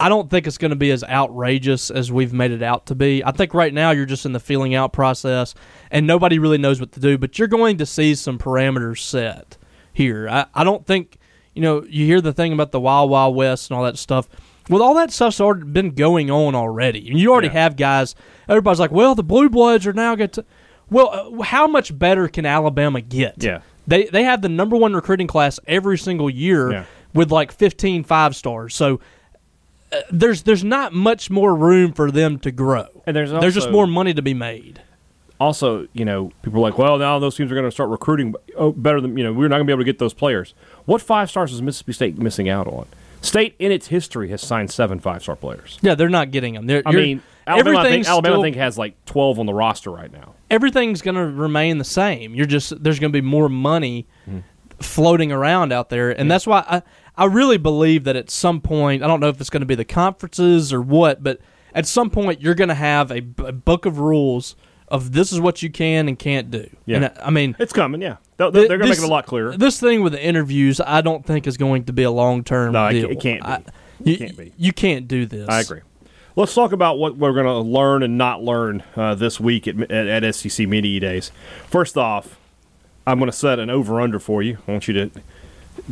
I 0.00 0.08
don't 0.08 0.30
think 0.30 0.46
it's 0.46 0.58
going 0.58 0.70
to 0.70 0.76
be 0.76 0.90
as 0.90 1.02
outrageous 1.04 1.90
as 1.90 2.12
we've 2.12 2.32
made 2.32 2.52
it 2.52 2.62
out 2.62 2.86
to 2.86 2.94
be. 2.94 3.24
I 3.24 3.32
think 3.32 3.52
right 3.54 3.72
now 3.74 3.90
you're 3.90 4.06
just 4.06 4.24
in 4.26 4.32
the 4.32 4.40
feeling 4.40 4.74
out 4.74 4.92
process, 4.92 5.54
and 5.90 6.06
nobody 6.06 6.38
really 6.38 6.58
knows 6.58 6.80
what 6.80 6.92
to 6.92 7.00
do. 7.00 7.18
But 7.18 7.38
you're 7.38 7.48
going 7.48 7.78
to 7.78 7.86
see 7.86 8.14
some 8.14 8.38
parameters 8.38 8.98
set 9.00 9.56
here. 9.92 10.28
I, 10.28 10.46
I 10.54 10.64
don't 10.64 10.86
think 10.86 11.18
you 11.54 11.62
know. 11.62 11.82
You 11.88 12.06
hear 12.06 12.20
the 12.20 12.32
thing 12.32 12.52
about 12.52 12.70
the 12.72 12.80
Wild 12.80 13.10
Wild 13.10 13.34
West 13.34 13.70
and 13.70 13.76
all 13.76 13.84
that 13.84 13.98
stuff. 13.98 14.28
Well, 14.68 14.82
all 14.82 14.94
that 14.96 15.10
stuff's 15.10 15.40
already 15.40 15.64
been 15.64 15.90
going 15.94 16.30
on 16.30 16.54
already. 16.54 17.00
You 17.00 17.32
already 17.32 17.48
Yeah. 17.48 17.54
have 17.54 17.76
guys. 17.76 18.14
Everybody's 18.48 18.78
like, 18.78 18.92
"Well, 18.92 19.14
the 19.14 19.24
Blue 19.24 19.48
Bloods 19.48 19.86
are 19.86 19.92
now 19.94 20.14
get 20.14 20.34
to." 20.34 20.44
Well, 20.90 21.10
uh, 21.40 21.42
how 21.42 21.66
much 21.66 21.98
better 21.98 22.28
can 22.28 22.46
Alabama 22.46 23.00
get? 23.00 23.42
Yeah. 23.42 23.60
They 23.86 24.04
they 24.04 24.22
have 24.24 24.42
the 24.42 24.48
number 24.48 24.76
one 24.76 24.92
recruiting 24.94 25.26
class 25.26 25.58
every 25.66 25.98
single 25.98 26.28
year 26.30 26.70
Yeah. 26.70 26.84
with 27.14 27.32
like 27.32 27.50
15 27.50 28.04
five 28.04 28.36
stars. 28.36 28.74
So 28.74 29.00
uh, 29.92 30.00
there's 30.10 30.42
there's 30.42 30.64
not 30.64 30.92
much 30.92 31.30
more 31.30 31.54
room 31.54 31.92
for 31.92 32.10
them 32.10 32.38
to 32.40 32.50
grow. 32.50 32.86
And 33.06 33.14
there's 33.16 33.30
there's 33.30 33.54
just 33.54 33.70
more 33.70 33.86
money 33.86 34.12
to 34.14 34.22
be 34.22 34.34
made. 34.34 34.82
also, 35.40 35.86
you 35.92 36.04
know, 36.04 36.32
people 36.42 36.58
are 36.60 36.70
like, 36.70 36.78
well, 36.78 36.98
now 36.98 37.18
those 37.18 37.36
teams 37.36 37.50
are 37.52 37.54
going 37.54 37.64
to 37.66 37.70
start 37.70 37.90
recruiting 37.90 38.34
oh, 38.56 38.72
better 38.72 39.00
than 39.00 39.16
you 39.16 39.24
know. 39.24 39.32
We're 39.32 39.48
not 39.48 39.56
going 39.56 39.66
to 39.66 39.70
be 39.70 39.72
able 39.72 39.80
to 39.82 39.84
get 39.92 39.98
those 39.98 40.14
players. 40.14 40.54
What 40.84 41.00
five 41.00 41.30
stars 41.30 41.52
is 41.52 41.62
Mississippi 41.62 41.92
State 41.92 42.18
missing 42.18 42.48
out 42.48 42.66
on? 42.66 42.86
State 43.20 43.54
in 43.58 43.72
its 43.72 43.88
history 43.88 44.28
has 44.30 44.42
signed 44.42 44.70
seven 44.70 45.00
five 45.00 45.22
star 45.22 45.36
players. 45.36 45.78
Yeah, 45.82 45.94
they're 45.94 46.08
not 46.08 46.30
getting 46.30 46.54
them. 46.54 46.66
They're, 46.66 46.82
I 46.86 46.92
mean, 46.92 47.22
Alabama, 47.46 47.78
I 47.78 47.88
think, 47.88 48.06
Alabama 48.06 48.34
still- 48.34 48.40
I 48.42 48.44
think 48.44 48.56
has 48.56 48.78
like 48.78 49.04
twelve 49.06 49.38
on 49.40 49.46
the 49.46 49.54
roster 49.54 49.90
right 49.90 50.12
now. 50.12 50.34
everything's 50.50 51.02
going 51.02 51.14
to 51.16 51.26
remain 51.26 51.78
the 51.78 51.84
same. 51.84 52.34
You're 52.34 52.46
just 52.46 52.80
there's 52.82 52.98
going 53.00 53.12
to 53.12 53.16
be 53.16 53.26
more 53.26 53.48
money 53.48 54.06
floating 54.80 55.32
around 55.32 55.72
out 55.72 55.88
there, 55.88 56.10
and 56.10 56.30
that's 56.30 56.46
why 56.46 56.64
I 56.68 56.82
I 57.18 57.24
really 57.26 57.58
believe 57.58 58.04
that 58.04 58.16
at 58.16 58.30
some 58.30 58.60
point 58.62 59.02
I 59.02 59.06
don't 59.06 59.20
know 59.20 59.28
if 59.28 59.40
it's 59.40 59.50
going 59.50 59.60
to 59.62 59.66
be 59.66 59.74
the 59.74 59.84
conferences 59.84 60.72
or 60.72 60.80
what, 60.80 61.22
but 61.22 61.40
at 61.74 61.86
some 61.86 62.08
point 62.10 62.40
you're 62.40 62.54
going 62.54 62.68
to 62.68 62.74
have 62.74 63.10
a, 63.10 63.20
b- 63.20 63.44
a 63.46 63.52
book 63.52 63.84
of 63.84 63.98
rules 63.98 64.56
of 64.86 65.12
this 65.12 65.32
is 65.32 65.40
what 65.40 65.62
you 65.62 65.68
can 65.68 66.08
and 66.08 66.18
can't 66.18 66.50
do. 66.50 66.68
Yeah. 66.86 66.96
And 66.96 67.04
I, 67.06 67.12
I 67.26 67.30
mean. 67.30 67.54
It's 67.58 67.74
coming, 67.74 68.00
yeah. 68.00 68.16
They're, 68.38 68.50
they're 68.50 68.68
going 68.68 68.80
to 68.82 68.88
make 68.88 68.98
it 68.98 69.04
a 69.04 69.08
lot 69.08 69.26
clearer. 69.26 69.54
This 69.56 69.78
thing 69.80 70.02
with 70.02 70.12
the 70.12 70.24
interviews, 70.24 70.80
I 70.80 71.00
don't 71.02 71.26
think 71.26 71.46
is 71.46 71.56
going 71.58 71.84
to 71.84 71.92
be 71.92 72.04
a 72.04 72.10
long 72.10 72.44
term 72.44 72.72
No, 72.72 72.86
it 72.86 72.92
deal. 72.94 73.10
it 73.10 73.20
can't 73.20 73.42
be. 73.42 73.48
I- 73.48 73.56
It 73.56 74.06
you, 74.06 74.16
can't 74.16 74.36
be. 74.36 74.52
You 74.56 74.72
can't 74.72 75.08
do 75.08 75.26
this. 75.26 75.48
I 75.48 75.60
agree. 75.60 75.80
Let's 76.36 76.54
talk 76.54 76.70
about 76.70 76.98
what 76.98 77.16
we're 77.16 77.32
going 77.32 77.46
to 77.46 77.58
learn 77.58 78.04
and 78.04 78.16
not 78.16 78.40
learn 78.44 78.84
uh, 78.94 79.16
this 79.16 79.40
week 79.40 79.66
at, 79.66 79.78
at, 79.90 80.22
at 80.24 80.34
SEC 80.36 80.68
Media 80.68 81.00
Days. 81.00 81.32
First 81.66 81.96
off, 81.96 82.38
I'm 83.08 83.18
going 83.18 83.28
to 83.30 83.36
set 83.36 83.58
an 83.58 83.70
over 83.70 84.00
under 84.00 84.20
for 84.20 84.40
you. 84.40 84.58
I 84.68 84.70
want 84.70 84.86
you 84.86 84.94
to 84.94 85.10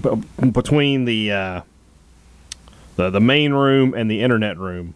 b- 0.00 0.50
between 0.50 1.04
the 1.04 1.32
uh, 1.32 1.60
the 2.96 3.10
the 3.10 3.20
main 3.20 3.52
room 3.52 3.94
and 3.94 4.10
the 4.10 4.22
internet 4.22 4.58
room, 4.58 4.94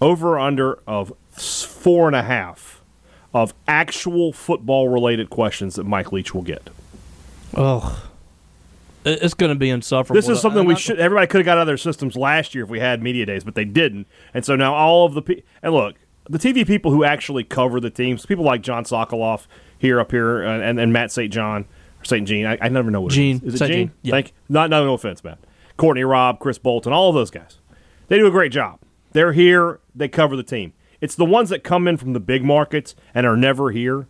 over 0.00 0.38
under 0.38 0.78
of 0.86 1.12
four 1.32 2.06
and 2.06 2.16
a 2.16 2.22
half 2.22 2.82
of 3.34 3.54
actual 3.68 4.32
football 4.32 4.88
related 4.88 5.28
questions 5.30 5.74
that 5.74 5.84
Mike 5.84 6.12
Leach 6.12 6.34
will 6.34 6.42
get. 6.42 6.70
Oh, 7.54 8.02
it's 9.04 9.34
going 9.34 9.50
to 9.50 9.58
be 9.58 9.70
insufferable. 9.70 10.16
This 10.16 10.28
is 10.28 10.40
something 10.40 10.64
we 10.66 10.74
should. 10.74 10.98
Everybody 10.98 11.26
could 11.26 11.38
have 11.38 11.44
got 11.44 11.58
out 11.58 11.62
of 11.62 11.66
their 11.68 11.76
systems 11.76 12.16
last 12.16 12.54
year 12.54 12.64
if 12.64 12.70
we 12.70 12.80
had 12.80 13.02
media 13.02 13.24
days, 13.26 13.44
but 13.44 13.54
they 13.54 13.64
didn't. 13.64 14.06
And 14.34 14.44
so 14.44 14.56
now 14.56 14.74
all 14.74 15.06
of 15.06 15.14
the 15.14 15.22
pe- 15.22 15.42
and 15.62 15.72
look, 15.72 15.96
the 16.28 16.38
TV 16.38 16.66
people 16.66 16.90
who 16.90 17.04
actually 17.04 17.44
cover 17.44 17.78
the 17.78 17.90
teams, 17.90 18.26
people 18.26 18.44
like 18.44 18.62
John 18.62 18.84
Sokoloff 18.84 19.46
here 19.78 20.00
up 20.00 20.10
here, 20.10 20.44
uh, 20.44 20.58
and, 20.58 20.80
and 20.80 20.92
Matt 20.92 21.12
St. 21.12 21.32
John 21.32 21.66
St. 22.06 22.26
Jean. 22.26 22.46
I, 22.46 22.58
I 22.60 22.68
never 22.68 22.90
know 22.90 23.00
what 23.00 23.12
Gene. 23.12 23.36
it 23.36 23.44
is. 23.44 23.54
Is 23.54 23.62
it. 23.62 23.66
Gene? 23.66 23.76
Jean, 23.76 23.92
yeah. 24.02 24.10
Thank 24.12 24.28
you. 24.28 24.32
Not 24.48 24.70
no, 24.70 24.84
no 24.84 24.94
offense, 24.94 25.22
Matt. 25.22 25.38
Courtney 25.76 26.04
Robb, 26.04 26.38
Chris 26.38 26.58
Bolton, 26.58 26.92
all 26.92 27.10
of 27.10 27.14
those 27.14 27.30
guys. 27.30 27.58
They 28.08 28.18
do 28.18 28.26
a 28.26 28.30
great 28.30 28.52
job. 28.52 28.80
They're 29.12 29.32
here. 29.32 29.80
They 29.94 30.08
cover 30.08 30.36
the 30.36 30.42
team. 30.42 30.72
It's 31.00 31.14
the 31.14 31.24
ones 31.24 31.50
that 31.50 31.62
come 31.62 31.86
in 31.86 31.96
from 31.96 32.12
the 32.12 32.20
big 32.20 32.44
markets 32.44 32.94
and 33.14 33.26
are 33.26 33.36
never 33.36 33.70
here, 33.70 34.08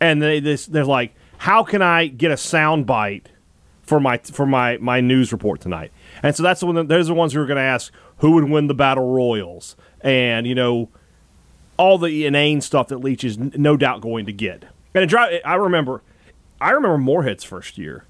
and 0.00 0.22
they 0.22 0.40
this 0.40 0.66
they're 0.66 0.84
like, 0.84 1.14
how 1.38 1.64
can 1.64 1.82
I 1.82 2.06
get 2.06 2.30
a 2.30 2.36
sound 2.36 2.86
bite 2.86 3.30
for 3.82 3.98
my 4.00 4.18
for 4.18 4.46
my 4.46 4.76
my 4.78 5.00
news 5.00 5.32
report 5.32 5.60
tonight? 5.60 5.90
And 6.22 6.36
so 6.36 6.42
that's 6.42 6.60
the 6.60 6.66
one. 6.66 6.86
Those 6.86 7.06
are 7.06 7.14
the 7.14 7.18
ones 7.18 7.32
who 7.32 7.40
are 7.40 7.46
going 7.46 7.56
to 7.56 7.62
ask 7.62 7.92
who 8.18 8.32
would 8.32 8.44
win 8.44 8.66
the 8.66 8.74
battle 8.74 9.12
royals, 9.12 9.76
and 10.00 10.46
you 10.46 10.54
know 10.54 10.90
all 11.76 11.96
the 11.98 12.26
inane 12.26 12.60
stuff 12.60 12.88
that 12.88 12.98
Leach 12.98 13.24
is 13.24 13.38
no 13.38 13.76
doubt 13.76 14.00
going 14.00 14.26
to 14.26 14.32
get. 14.32 14.64
And 14.94 15.10
it 15.10 15.42
I 15.44 15.54
remember, 15.54 16.02
I 16.60 16.70
remember 16.70 16.98
Moorhead's 16.98 17.44
first 17.44 17.78
year, 17.78 18.04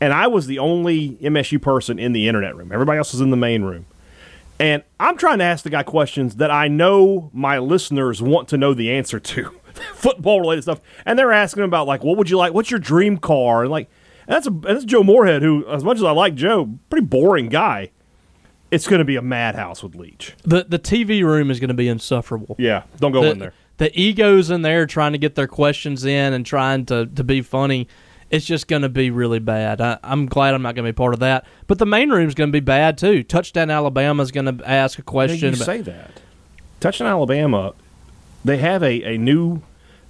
and 0.00 0.12
I 0.12 0.26
was 0.26 0.46
the 0.46 0.58
only 0.58 1.10
MSU 1.22 1.60
person 1.60 1.98
in 1.98 2.12
the 2.12 2.28
internet 2.28 2.56
room. 2.56 2.72
Everybody 2.72 2.98
else 2.98 3.12
was 3.12 3.20
in 3.20 3.30
the 3.30 3.36
main 3.36 3.62
room. 3.62 3.86
And 4.60 4.84
I'm 5.00 5.16
trying 5.16 5.38
to 5.38 5.44
ask 5.44 5.64
the 5.64 5.70
guy 5.70 5.82
questions 5.82 6.36
that 6.36 6.50
I 6.50 6.68
know 6.68 7.30
my 7.32 7.58
listeners 7.58 8.22
want 8.22 8.48
to 8.48 8.56
know 8.56 8.72
the 8.72 8.90
answer 8.90 9.18
to, 9.18 9.50
football 9.94 10.40
related 10.40 10.62
stuff. 10.62 10.80
And 11.04 11.18
they're 11.18 11.32
asking 11.32 11.64
him 11.64 11.68
about 11.68 11.86
like, 11.86 12.04
what 12.04 12.16
would 12.18 12.30
you 12.30 12.36
like? 12.36 12.54
What's 12.54 12.70
your 12.70 12.80
dream 12.80 13.18
car? 13.18 13.62
And 13.62 13.70
like, 13.70 13.90
and 14.26 14.36
that's 14.36 14.46
a 14.46 14.50
that's 14.50 14.84
Joe 14.84 15.02
Moorhead, 15.02 15.42
who, 15.42 15.66
as 15.68 15.84
much 15.84 15.98
as 15.98 16.04
I 16.04 16.12
like 16.12 16.34
Joe, 16.34 16.78
pretty 16.88 17.06
boring 17.06 17.48
guy. 17.48 17.90
It's 18.70 18.88
going 18.88 18.98
to 18.98 19.04
be 19.04 19.14
a 19.14 19.22
madhouse 19.22 19.82
with 19.82 19.94
Leach. 19.94 20.34
The 20.42 20.64
the 20.64 20.78
TV 20.78 21.22
room 21.22 21.50
is 21.50 21.60
going 21.60 21.68
to 21.68 21.74
be 21.74 21.86
insufferable. 21.88 22.56
Yeah, 22.58 22.84
don't 22.98 23.12
go 23.12 23.22
the, 23.22 23.30
in 23.30 23.38
there. 23.38 23.54
The 23.76 23.98
egos 23.98 24.50
in 24.50 24.62
there 24.62 24.86
trying 24.86 25.12
to 25.12 25.18
get 25.18 25.34
their 25.34 25.48
questions 25.48 26.04
in 26.04 26.32
and 26.32 26.46
trying 26.46 26.86
to, 26.86 27.06
to 27.06 27.24
be 27.24 27.42
funny. 27.42 27.88
It's 28.30 28.46
just 28.46 28.68
going 28.68 28.82
to 28.82 28.88
be 28.88 29.10
really 29.10 29.38
bad. 29.38 29.80
I, 29.80 29.98
I'm 30.02 30.26
glad 30.26 30.54
I'm 30.54 30.62
not 30.62 30.74
going 30.74 30.86
to 30.86 30.92
be 30.92 30.96
part 30.96 31.14
of 31.14 31.20
that. 31.20 31.44
But 31.66 31.78
the 31.78 31.86
main 31.86 32.10
room 32.10 32.26
is 32.28 32.34
going 32.34 32.48
to 32.48 32.52
be 32.52 32.60
bad 32.60 32.98
too. 32.98 33.22
Touchdown 33.22 33.70
Alabama 33.70 34.22
is 34.22 34.30
going 34.30 34.58
to 34.58 34.68
ask 34.68 34.98
a 34.98 35.02
question. 35.02 35.50
you 35.50 35.56
say 35.56 35.80
that. 35.82 36.20
Touchdown 36.80 37.08
Alabama, 37.08 37.74
they 38.44 38.58
have 38.58 38.82
a, 38.82 39.02
a 39.14 39.18
new 39.18 39.62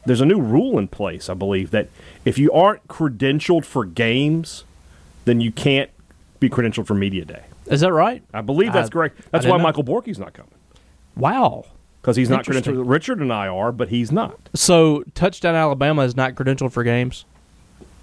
there's 0.07 0.21
a 0.21 0.27
new 0.27 0.41
rule 0.41 0.79
in 0.79 0.89
place, 0.89 1.29
I 1.31 1.35
believe, 1.35 1.71
that 1.71 1.89
if 2.25 2.39
you 2.39 2.53
aren't 2.53 2.87
credentialed 2.89 3.65
for 3.65 3.85
games, 3.85 4.65
then 5.25 5.41
you 5.41 5.51
can't 5.51 5.91
be 6.41 6.51
credentialed 6.51 6.87
for 6.87 6.95
media 6.95 7.25
day. 7.25 7.45
is 7.67 7.81
that 7.81 7.93
right? 7.93 8.23
I 8.35 8.43
believe 8.43 8.73
that's 8.73 8.91
I- 8.91 8.93
correct. 8.93 9.21
That's 9.31 9.47
why 9.47 9.57
know. 9.57 9.63
Michael 9.63 9.85
Borky's 9.85 10.19
not 10.19 10.35
coming 10.35 10.53
Wow. 11.17 11.65
Because 12.05 12.17
he's 12.17 12.29
not 12.29 12.45
credentialed. 12.45 12.83
Richard 12.85 13.21
and 13.21 13.33
I 13.33 13.49
are, 13.49 13.73
but 13.73 13.89
he's 13.89 14.13
not. 14.13 14.51
So 14.53 15.05
Touchdown 15.15 15.55
Alabama 15.55 16.03
is 16.03 16.15
not 16.15 16.35
credentialed 16.35 16.71
for 16.71 16.85
games, 16.85 17.25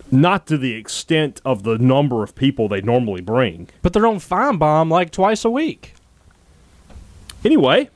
Not 0.09 0.47
to 0.47 0.57
the 0.57 0.73
extent 0.73 1.39
of 1.45 1.61
the 1.61 1.77
number 1.77 2.23
of 2.23 2.33
people 2.33 2.67
they 2.67 2.81
normally 2.81 3.21
bring. 3.21 3.69
but 3.83 3.93
they're 3.93 4.07
on 4.07 4.15
Finebaum 4.15 4.89
like 4.89 5.11
twice 5.11 5.45
a 5.45 5.51
week. 5.51 5.93
Anyway, 7.45 7.91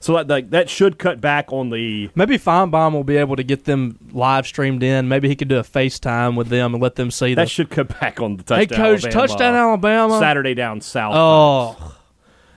so 0.00 0.14
that, 0.14 0.26
that 0.26 0.50
that 0.50 0.68
should 0.68 0.98
cut 0.98 1.20
back 1.20 1.52
on 1.52 1.70
the 1.70 2.10
Maybe 2.16 2.36
Bomb 2.36 2.92
will 2.92 3.04
be 3.04 3.16
able 3.16 3.36
to 3.36 3.44
get 3.44 3.66
them 3.66 4.00
live 4.10 4.48
streamed 4.48 4.82
in. 4.82 5.06
Maybe 5.06 5.28
he 5.28 5.36
could 5.36 5.48
do 5.48 5.58
a 5.58 5.62
FaceTime 5.62 6.34
with 6.34 6.48
them 6.48 6.74
and 6.74 6.82
let 6.82 6.96
them 6.96 7.12
see 7.12 7.34
that 7.34 7.44
the. 7.44 7.48
should 7.48 7.70
cut 7.70 8.00
back 8.00 8.20
on 8.20 8.36
the 8.36 8.42
touchdown. 8.42 8.58
Hey, 8.58 8.66
coach, 8.66 9.04
Alabama, 9.04 9.12
touchdown 9.28 9.54
Alabama. 9.54 10.18
Saturday 10.18 10.54
down 10.54 10.80
south. 10.80 11.14
Oh, 11.16 11.96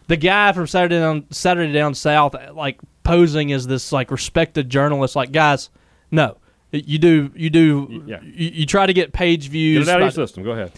the 0.07 0.17
guy 0.17 0.51
from 0.53 0.67
Saturday 0.67 0.99
down 0.99 1.25
Saturday 1.31 1.71
down 1.73 1.93
south, 1.93 2.35
like 2.53 2.79
posing 3.03 3.51
as 3.51 3.67
this 3.67 3.91
like 3.91 4.11
respected 4.11 4.69
journalist. 4.69 5.15
Like, 5.15 5.31
guys, 5.31 5.69
no, 6.11 6.37
you 6.71 6.97
do 6.97 7.31
you 7.35 7.49
do 7.49 8.03
Yeah. 8.05 8.19
you, 8.23 8.49
you 8.49 8.65
try 8.65 8.85
to 8.85 8.93
get 8.93 9.13
page 9.13 9.43
Get 9.43 9.51
views. 9.51 9.87
it 9.87 9.91
out 9.91 10.01
of 10.01 10.05
your 10.05 10.11
system. 10.27 10.43
Go 10.43 10.51
ahead. 10.51 10.71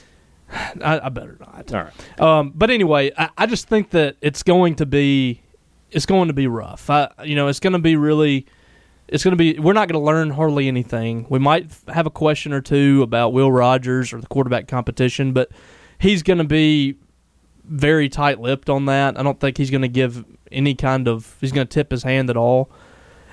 I, 0.83 0.99
I 1.05 1.09
better 1.09 1.37
not. 1.39 1.73
All 1.73 1.83
right. 1.83 2.21
Um, 2.21 2.51
but 2.55 2.69
anyway, 2.69 3.11
I, 3.17 3.29
I 3.37 3.45
just 3.45 3.67
think 3.67 3.91
that 3.91 4.15
it's 4.21 4.43
going 4.43 4.75
to 4.75 4.85
be 4.85 5.41
it's 5.91 6.05
going 6.05 6.27
to 6.27 6.33
be 6.33 6.47
rough. 6.47 6.89
I, 6.89 7.09
you 7.23 7.35
know, 7.35 7.47
it's 7.47 7.59
going 7.59 7.73
to 7.73 7.79
be 7.79 7.95
really. 7.95 8.45
It's 9.07 9.23
going 9.23 9.31
to 9.31 9.37
be. 9.37 9.57
We're 9.59 9.73
not 9.73 9.87
going 9.87 9.99
to 9.99 10.05
learn 10.05 10.29
hardly 10.29 10.67
anything. 10.67 11.25
We 11.29 11.39
might 11.39 11.71
have 11.87 12.05
a 12.05 12.11
question 12.11 12.53
or 12.53 12.61
two 12.61 13.01
about 13.01 13.33
Will 13.33 13.51
Rogers 13.51 14.13
or 14.13 14.21
the 14.21 14.27
quarterback 14.27 14.67
competition, 14.67 15.33
but 15.33 15.49
he's 15.97 16.21
going 16.21 16.37
to 16.37 16.43
be 16.43 16.95
very 17.69 18.09
tight-lipped 18.09 18.69
on 18.69 18.85
that. 18.85 19.19
I 19.19 19.23
don't 19.23 19.39
think 19.39 19.57
he's 19.57 19.71
going 19.71 19.81
to 19.81 19.87
give 19.87 20.25
any 20.51 20.75
kind 20.75 21.07
of. 21.07 21.35
He's 21.39 21.51
going 21.51 21.67
to 21.67 21.73
tip 21.73 21.91
his 21.91 22.03
hand 22.03 22.29
at 22.29 22.37
all. 22.37 22.69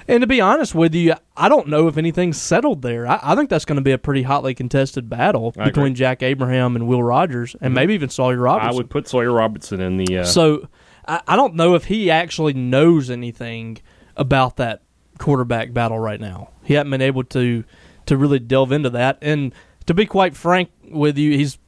And 0.09 0.21
to 0.21 0.27
be 0.27 0.41
honest 0.41 0.73
with 0.73 0.95
you, 0.95 1.15
I 1.37 1.49
don't 1.49 1.67
know 1.67 1.89
if 1.89 1.97
anything's 1.97 2.41
settled 2.41 2.83
there. 2.83 3.09
I, 3.09 3.19
I 3.21 3.35
think 3.35 3.51
that's 3.51 3.65
going 3.65 3.77
to 3.77 3.83
be 3.83 3.91
a 3.91 3.99
pretty 3.99 4.23
hotly 4.23 4.55
contested 4.55 5.09
battle 5.11 5.53
I 5.57 5.63
agree. 5.63 5.73
between 5.73 5.95
Jack 5.97 6.23
Abraham 6.23 6.77
and 6.77 6.87
Will 6.87 7.03
Rogers, 7.03 7.57
and 7.61 7.75
maybe 7.75 7.95
even 7.95 8.09
Sawyer 8.09 8.37
Robertson. 8.37 8.71
I 8.71 8.77
would 8.77 8.89
put 8.89 9.09
Sawyer 9.09 9.33
Robertson 9.33 9.81
in 9.81 9.97
the. 9.97 10.19
Uh, 10.19 10.25
So 10.25 10.69
I, 11.09 11.23
I 11.27 11.35
don't 11.35 11.55
know 11.55 11.75
if 11.75 11.87
he 11.87 12.11
actually 12.11 12.53
knows 12.53 13.11
anything 13.11 13.79
about 14.17 14.57
that 14.59 14.83
quarterback 15.19 15.73
battle 15.73 15.99
right 15.99 16.21
now. 16.21 16.51
He 16.63 16.75
hasn't 16.75 16.91
been 16.91 17.03
able 17.03 17.25
to 17.25 17.65
to 18.07 18.17
really 18.17 18.39
delve 18.39 18.71
into 18.71 18.91
that. 18.91 19.19
And 19.21 19.53
to 19.87 19.95
be 19.95 20.07
quite 20.07 20.37
frank 20.37 20.71
with 20.89 21.19
you, 21.19 21.37
he's 21.37 21.59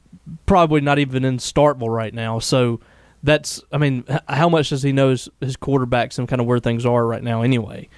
probably 0.45 0.81
not 0.81 0.99
even 0.99 1.25
in 1.25 1.37
Starkville 1.37 1.93
right 1.93 2.13
now. 2.13 2.39
So 2.39 2.79
that's 3.21 3.61
I 3.71 3.77
mean, 3.77 4.03
h- 4.09 4.19
how 4.29 4.47
much 4.49 4.69
does 4.69 4.81
he 4.81 4.91
know 4.93 5.09
his, 5.09 5.27
his 5.41 5.57
quarterbacks 5.57 6.17
and 6.19 6.27
kind 6.27 6.39
of 6.39 6.47
where 6.47 6.59
things 6.59 6.85
are 6.85 7.05
right 7.05 7.23
now 7.23 7.41
anyway? 7.41 7.89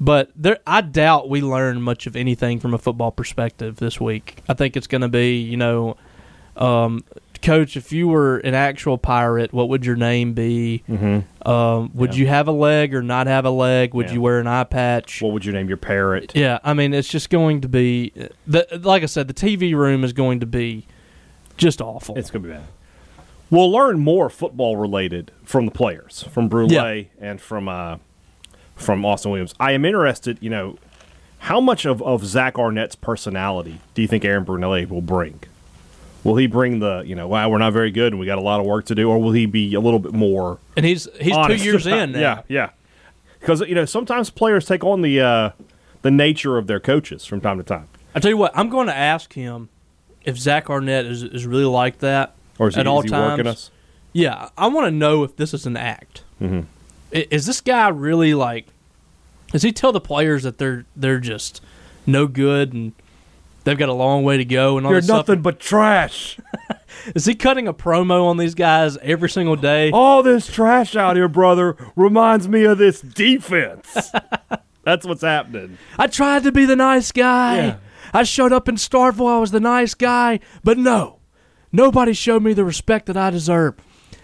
But 0.00 0.30
there, 0.36 0.58
I 0.66 0.80
doubt 0.80 1.28
we 1.30 1.40
learn 1.40 1.80
much 1.82 2.06
of 2.06 2.16
anything 2.16 2.58
from 2.60 2.74
a 2.74 2.78
football 2.78 3.10
perspective 3.12 3.76
this 3.76 4.00
week. 4.00 4.42
I 4.48 4.54
think 4.54 4.76
it's 4.76 4.86
going 4.88 5.00
to 5.02 5.08
be, 5.08 5.38
you 5.40 5.56
know, 5.56 5.96
um, 6.56 7.04
coach, 7.42 7.76
if 7.76 7.92
you 7.92 8.08
were 8.08 8.38
an 8.38 8.54
actual 8.54 8.98
pirate, 8.98 9.52
what 9.52 9.68
would 9.68 9.86
your 9.86 9.94
name 9.96 10.32
be? 10.34 10.82
mhm. 10.88 11.24
Um, 11.46 11.90
would 11.94 12.14
Yeah. 12.14 12.20
you 12.20 12.26
have 12.26 12.48
a 12.48 12.52
leg 12.52 12.94
or 12.94 13.02
not 13.02 13.26
have 13.28 13.44
a 13.44 13.50
leg? 13.50 13.94
Would 13.94 14.06
Yeah. 14.08 14.14
you 14.14 14.20
wear 14.22 14.40
an 14.40 14.46
eye 14.46 14.64
patch? 14.64 15.22
What 15.22 15.32
would 15.32 15.44
you 15.44 15.52
name 15.52 15.68
your 15.68 15.76
parrot? 15.76 16.32
yeah, 16.34 16.58
I 16.64 16.74
mean, 16.74 16.92
it's 16.92 17.08
just 17.08 17.30
going 17.30 17.60
to 17.60 17.68
be, 17.68 18.12
the, 18.46 18.66
like 18.82 19.02
I 19.02 19.06
said, 19.06 19.28
the 19.28 19.34
TV 19.34 19.74
room 19.74 20.02
is 20.02 20.12
going 20.12 20.40
to 20.40 20.46
be 20.46 20.86
just 21.56 21.80
awful. 21.80 22.16
It's 22.16 22.30
going 22.30 22.42
to 22.42 22.48
be 22.48 22.54
bad. 22.54 22.64
We'll 23.50 23.70
learn 23.70 24.00
more 24.00 24.28
football 24.28 24.76
related 24.76 25.30
from 25.44 25.66
the 25.66 25.70
players, 25.70 26.24
from 26.30 26.48
Brule 26.48 27.04
and 27.20 27.40
from 27.40 27.68
uh, 27.68 27.98
from 28.74 29.04
Austin 29.04 29.30
Williams. 29.30 29.54
I 29.60 29.72
am 29.72 29.84
interested, 29.84 30.38
you 30.40 30.50
know, 30.50 30.78
how 31.38 31.60
much 31.60 31.84
of, 31.84 32.02
of 32.02 32.24
Zach 32.24 32.58
Arnett's 32.58 32.96
personality 32.96 33.80
do 33.94 34.02
you 34.02 34.08
think 34.08 34.24
Aaron 34.24 34.44
Brule 34.44 34.86
will 34.86 35.00
bring? 35.00 35.40
Will 36.24 36.36
he 36.36 36.48
bring 36.48 36.80
the, 36.80 37.04
you 37.06 37.14
know, 37.14 37.28
wow, 37.28 37.48
we're 37.48 37.58
not 37.58 37.72
very 37.72 37.92
good 37.92 38.12
and 38.12 38.18
we 38.18 38.26
got 38.26 38.38
a 38.38 38.42
lot 38.42 38.58
of 38.58 38.66
work 38.66 38.86
to 38.86 38.96
do, 38.96 39.08
or 39.08 39.20
will 39.20 39.30
he 39.30 39.46
be 39.46 39.74
a 39.74 39.80
little 39.80 40.00
bit 40.00 40.12
more 40.12 40.58
and 40.76 40.84
he's 40.84 41.08
he's 41.20 41.36
honest 41.36 41.62
two 41.62 41.70
years 41.70 41.86
in 41.86 42.12
now. 42.12 42.18
Yeah, 42.18 42.42
yeah. 42.48 42.70
Because 43.38 43.60
you 43.60 43.76
know 43.76 43.84
sometimes 43.84 44.28
players 44.28 44.66
take 44.66 44.82
on 44.82 45.02
the 45.02 45.20
uh, 45.20 45.50
the 46.02 46.10
nature 46.10 46.58
of 46.58 46.66
their 46.66 46.80
coaches 46.80 47.24
from 47.24 47.40
time 47.40 47.58
to 47.58 47.64
time. 47.64 47.88
I 48.12 48.18
tell 48.18 48.30
you 48.30 48.36
what, 48.36 48.50
I'm 48.56 48.68
going 48.68 48.88
to 48.88 48.96
ask 48.96 49.34
him 49.34 49.68
if 50.26 50.36
Zach 50.38 50.68
Arnett 50.68 51.06
is, 51.06 51.22
is 51.22 51.46
really 51.46 51.64
like 51.64 51.98
that 52.00 52.34
Or 52.58 52.68
is 52.68 52.74
he, 52.74 52.80
at 52.80 52.86
is 52.86 52.90
all 52.90 53.00
he 53.02 53.08
times. 53.08 53.30
working 53.38 53.46
us? 53.46 53.70
Yeah, 54.12 54.48
I 54.58 54.66
want 54.68 54.86
to 54.86 54.90
know 54.90 55.22
if 55.24 55.36
this 55.36 55.54
is 55.54 55.64
an 55.66 55.76
act. 55.76 56.22
Mhm. 56.42 56.66
I- 57.14 57.26
Is 57.30 57.46
this 57.46 57.60
guy 57.60 57.88
really 57.88 58.34
like? 58.34 58.66
Does 59.52 59.62
he 59.62 59.72
tell 59.72 59.92
the 59.92 60.00
players 60.00 60.42
that 60.42 60.58
they're 60.58 60.84
they're 60.96 61.20
just 61.20 61.62
no 62.06 62.26
good 62.26 62.72
and 62.72 62.92
they've 63.64 63.78
got 63.78 63.88
a 63.88 63.92
long 63.94 64.24
way 64.24 64.36
to 64.36 64.44
go 64.44 64.76
and 64.76 64.86
all 64.86 64.92
You're 64.92 65.00
this 65.00 65.06
stuff? 65.06 65.28
nothing 65.28 65.42
but 65.42 65.60
trash. 65.60 66.38
Is 67.14 67.26
he 67.26 67.34
cutting 67.34 67.68
a 67.68 67.74
promo 67.74 68.24
on 68.24 68.36
these 68.38 68.54
guys 68.54 68.96
every 68.98 69.28
single 69.28 69.54
day? 69.56 69.90
All 69.92 70.22
this 70.22 70.46
trash 70.48 70.96
out 70.96 71.14
here, 71.14 71.28
brother, 71.28 71.76
reminds 71.94 72.48
me 72.48 72.64
of 72.64 72.78
this 72.78 73.00
defense. 73.00 74.10
That's 74.82 75.04
what's 75.06 75.22
happening. 75.22 75.78
I 75.98 76.06
tried 76.06 76.42
to 76.44 76.52
be 76.52 76.64
the 76.64 76.76
nice 76.76 77.12
guy. 77.12 77.56
Yeah. 77.56 77.76
I 78.12 78.22
showed 78.22 78.52
up 78.52 78.68
in 78.68 78.76
Starkville. 78.76 79.28
I 79.36 79.38
was 79.38 79.50
the 79.50 79.60
nice 79.60 79.94
guy, 79.94 80.40
but 80.64 80.78
no, 80.78 81.18
nobody 81.72 82.12
showed 82.12 82.42
me 82.42 82.52
the 82.52 82.64
respect 82.64 83.06
that 83.06 83.16
I 83.16 83.30
deserve. 83.30 83.74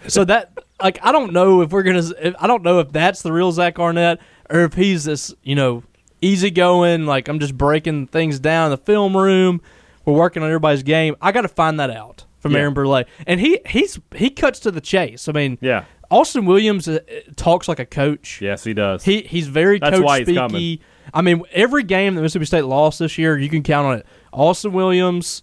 So 0.09 0.25
that, 0.25 0.59
like, 0.83 0.99
I 1.03 1.13
don't 1.13 1.33
know 1.33 1.61
if 1.63 1.71
we're 1.71 1.83
gonna. 1.85 2.03
If, 2.21 2.35
I 2.41 2.47
don't 2.47 2.63
know 2.63 2.81
if 2.81 2.91
that's 2.93 3.23
the 3.23 3.33
real 3.33 3.53
Zach 3.53 3.79
Arnett 3.79 4.19
or 4.51 4.61
if 4.65 4.75
he's 4.75 5.05
this, 5.05 5.33
you 5.43 5.55
know, 5.55 5.85
easygoing. 6.21 7.07
Like 7.07 7.29
I'm 7.29 7.39
just 7.39 7.57
breaking 7.57 8.09
things 8.09 8.39
down 8.41 8.67
in 8.67 8.71
the 8.71 8.79
film 8.85 9.17
room. 9.17 9.61
We're 10.05 10.15
working 10.15 10.43
on 10.43 10.49
everybody's 10.49 10.83
game. 10.83 11.15
I 11.21 11.31
got 11.33 11.43
to 11.43 11.49
find 11.49 11.79
that 11.79 11.91
out 11.91 12.25
from 12.41 12.53
Yeah. 12.53 12.59
Aaron 12.61 12.75
Brule, 12.75 13.05
and 13.27 13.39
he 13.39 13.61
he's 13.67 14.01
he 14.15 14.31
cuts 14.31 14.59
to 14.61 14.71
the 14.71 14.81
chase. 14.81 15.29
I 15.29 15.33
mean, 15.33 15.59
Yeah. 15.61 15.85
Austin 16.11 16.45
Williams 16.45 16.89
uh, 16.89 16.99
talks 17.37 17.69
like 17.69 17.79
a 17.79 17.87
coach. 17.87 18.41
Yes, 18.43 18.65
he 18.65 18.75
does. 18.75 19.05
He 19.05 19.23
he's 19.23 19.47
very 19.49 19.79
That's 19.79 19.97
coach 19.97 20.05
why 20.05 20.19
he's 20.19 20.29
speaky. 20.29 20.35
coming. 20.37 20.79
I 21.15 21.23
mean, 21.23 21.43
every 21.53 21.83
game 21.83 22.15
that 22.15 22.23
Mississippi 22.23 22.47
State 22.47 22.65
lost 22.65 22.99
this 22.99 23.19
year, 23.19 23.39
you 23.39 23.49
can 23.49 23.63
count 23.63 23.87
on 23.87 23.99
it. 23.99 24.07
Austin 24.33 24.73
Williams, 24.73 25.43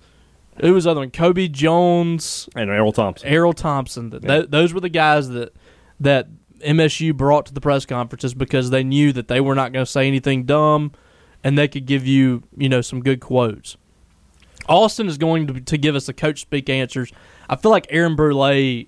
who 0.62 0.74
was 0.74 0.86
the 0.86 0.92
other 0.92 1.02
one? 1.02 1.12
Kobe 1.12 1.48
Jones, 1.48 2.50
and 2.56 2.70
Erroll 2.70 2.94
Thompson. 2.94 3.30
Erroll 3.30 3.54
Thompson. 3.54 4.12
Th- 4.12 4.22
th- 4.22 4.50
those 4.50 4.74
were 4.74 4.80
the 4.80 4.90
guys 4.90 5.30
that 5.30 5.54
that 6.00 6.28
MSU 6.60 7.16
brought 7.16 7.46
to 7.48 7.54
the 7.54 7.62
press 7.62 7.86
conferences 7.86 8.34
because 8.34 8.70
they 8.70 8.84
knew 8.84 9.14
that 9.14 9.28
they 9.28 9.42
were 9.42 9.56
not 9.56 9.72
going 9.72 9.86
to 9.86 9.92
say 9.92 10.08
anything 10.08 10.46
dumb, 10.46 10.92
and 11.44 11.58
they 11.58 11.68
could 11.68 11.86
give 11.86 12.06
you 12.06 12.44
you 12.58 12.70
know 12.70 12.82
some 12.82 13.02
good 13.02 13.20
quotes. 13.20 13.78
Austin 14.68 15.08
is 15.08 15.18
going 15.18 15.48
to, 15.48 15.60
to 15.60 15.78
give 15.78 15.96
us 15.96 16.06
the 16.06 16.14
coach 16.14 16.42
speak 16.42 16.70
answers. 16.70 17.12
I 17.50 17.56
feel 17.56 17.72
like 17.72 17.88
Aaron 17.90 18.16
Brule 18.16 18.86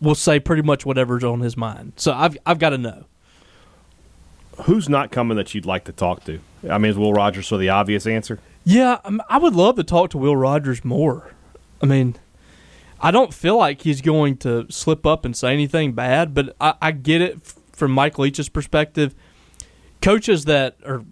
will 0.00 0.14
say 0.14 0.38
pretty 0.38 0.62
much 0.62 0.86
whatever's 0.86 1.24
on 1.24 1.40
his 1.40 1.56
mind. 1.56 1.94
So 1.96 2.12
I've 2.12 2.36
I've 2.46 2.58
got 2.58 2.70
to 2.70 2.78
know. 2.78 3.06
Who's 4.64 4.88
not 4.88 5.10
coming 5.10 5.36
that 5.36 5.54
you'd 5.54 5.66
like 5.66 5.84
to 5.84 5.92
talk 5.92 6.24
to? 6.24 6.40
I 6.68 6.78
mean, 6.78 6.90
is 6.90 6.96
Will 6.98 7.12
Rogers 7.12 7.46
so 7.46 7.58
the 7.58 7.68
obvious 7.68 8.06
answer? 8.06 8.38
Yeah, 8.64 8.98
um, 9.04 9.22
I 9.28 9.38
would 9.38 9.54
love 9.54 9.76
to 9.76 9.84
talk 9.84 10.10
to 10.10 10.18
Will 10.18 10.36
Rogers 10.36 10.84
more. 10.84 11.30
I 11.82 11.86
mean, 11.86 12.16
I 13.00 13.10
don't 13.10 13.32
feel 13.34 13.56
like 13.58 13.82
he's 13.82 14.00
going 14.00 14.38
to 14.38 14.66
slip 14.70 15.06
up 15.06 15.24
and 15.24 15.36
say 15.36 15.52
anything 15.52 15.92
bad, 15.92 16.34
but 16.34 16.56
I, 16.60 16.74
I 16.80 16.90
get 16.92 17.20
it 17.20 17.40
from 17.72 17.92
Mike 17.92 18.18
Leach's 18.18 18.48
perspective. 18.48 19.14
Coaches 20.00 20.46
that 20.46 20.76
are 20.84 21.04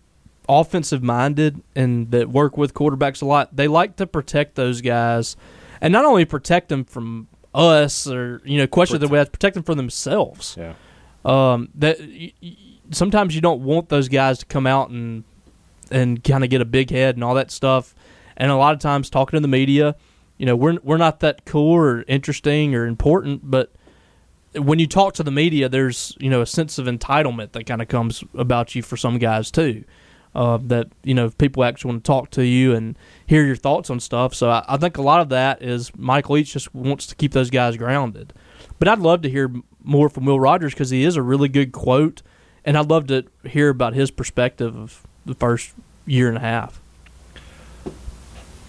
offensive 0.48 1.02
minded 1.02 1.62
and 1.76 2.10
that 2.10 2.30
work 2.30 2.56
with 2.56 2.74
quarterbacks 2.74 3.22
a 3.22 3.26
lot, 3.26 3.54
they 3.54 3.68
like 3.68 3.96
to 3.96 4.06
protect 4.06 4.54
those 4.56 4.80
guys, 4.80 5.36
and 5.80 5.92
not 5.92 6.04
only 6.04 6.24
protect 6.24 6.68
them 6.70 6.84
from 6.84 7.28
us 7.54 8.06
or 8.08 8.40
you 8.44 8.58
know 8.58 8.66
questions 8.66 9.00
that 9.00 9.08
we 9.10 9.18
have, 9.18 9.30
protect 9.30 9.54
them 9.54 9.62
from 9.62 9.76
themselves. 9.76 10.56
Yeah. 10.58 10.74
Um, 11.24 11.68
that 11.76 12.00
y- 12.00 12.32
y- 12.42 12.56
sometimes 12.90 13.34
you 13.34 13.40
don't 13.40 13.62
want 13.62 13.88
those 13.88 14.08
guys 14.08 14.38
to 14.38 14.46
come 14.46 14.66
out 14.66 14.90
and 14.90 15.24
and 15.90 16.24
kind 16.24 16.44
of 16.44 16.50
get 16.50 16.60
a 16.60 16.64
big 16.64 16.90
head 16.90 17.16
and 17.16 17.24
all 17.24 17.34
that 17.34 17.50
stuff. 17.50 17.94
And 18.36 18.50
a 18.50 18.56
lot 18.56 18.74
of 18.74 18.80
times 18.80 19.10
talking 19.10 19.36
to 19.36 19.40
the 19.40 19.48
media, 19.48 19.96
you 20.38 20.46
know, 20.46 20.56
we're 20.56 20.78
we're 20.82 20.96
not 20.96 21.20
that 21.20 21.44
cool 21.44 21.72
or 21.72 22.04
interesting 22.08 22.74
or 22.74 22.86
important, 22.86 23.48
but 23.48 23.72
when 24.54 24.78
you 24.78 24.86
talk 24.86 25.14
to 25.14 25.22
the 25.22 25.30
media, 25.30 25.68
there's 25.68 26.16
you 26.18 26.30
know 26.30 26.40
a 26.40 26.46
sense 26.46 26.78
of 26.78 26.86
entitlement 26.86 27.52
that 27.52 27.64
kind 27.64 27.82
of 27.82 27.88
comes 27.88 28.24
about 28.34 28.74
you 28.74 28.82
for 28.82 28.96
some 28.96 29.18
guys 29.18 29.50
too. 29.50 29.84
Uh, 30.34 30.58
that 30.60 30.88
you 31.04 31.14
know 31.14 31.30
people 31.30 31.62
actually 31.62 31.92
want 31.92 32.02
to 32.02 32.08
talk 32.08 32.28
to 32.30 32.44
you 32.44 32.74
and 32.74 32.98
hear 33.24 33.44
your 33.44 33.54
thoughts 33.56 33.88
on 33.88 34.00
stuff. 34.00 34.34
So 34.34 34.50
I, 34.50 34.64
I 34.66 34.76
think 34.76 34.98
a 34.98 35.02
lot 35.02 35.20
of 35.20 35.28
that 35.28 35.62
is 35.62 35.92
Mike 35.96 36.28
Leach 36.28 36.52
just 36.52 36.74
wants 36.74 37.06
to 37.06 37.14
keep 37.14 37.32
those 37.32 37.50
guys 37.50 37.76
grounded. 37.76 38.32
But 38.78 38.88
I'd 38.88 38.98
love 38.98 39.22
to 39.22 39.30
hear 39.30 39.52
more 39.82 40.08
from 40.08 40.24
Will 40.24 40.40
Rogers 40.40 40.74
because 40.74 40.90
he 40.90 41.04
is 41.04 41.16
a 41.16 41.22
really 41.22 41.48
good 41.48 41.70
quote, 41.70 42.22
and 42.64 42.76
I'd 42.76 42.88
love 42.88 43.06
to 43.08 43.24
hear 43.44 43.68
about 43.68 43.94
his 43.94 44.10
perspective 44.10 44.76
of 44.76 45.02
the 45.26 45.34
first 45.34 45.72
year 46.06 46.28
and 46.28 46.36
a 46.36 46.40
half. 46.40 46.80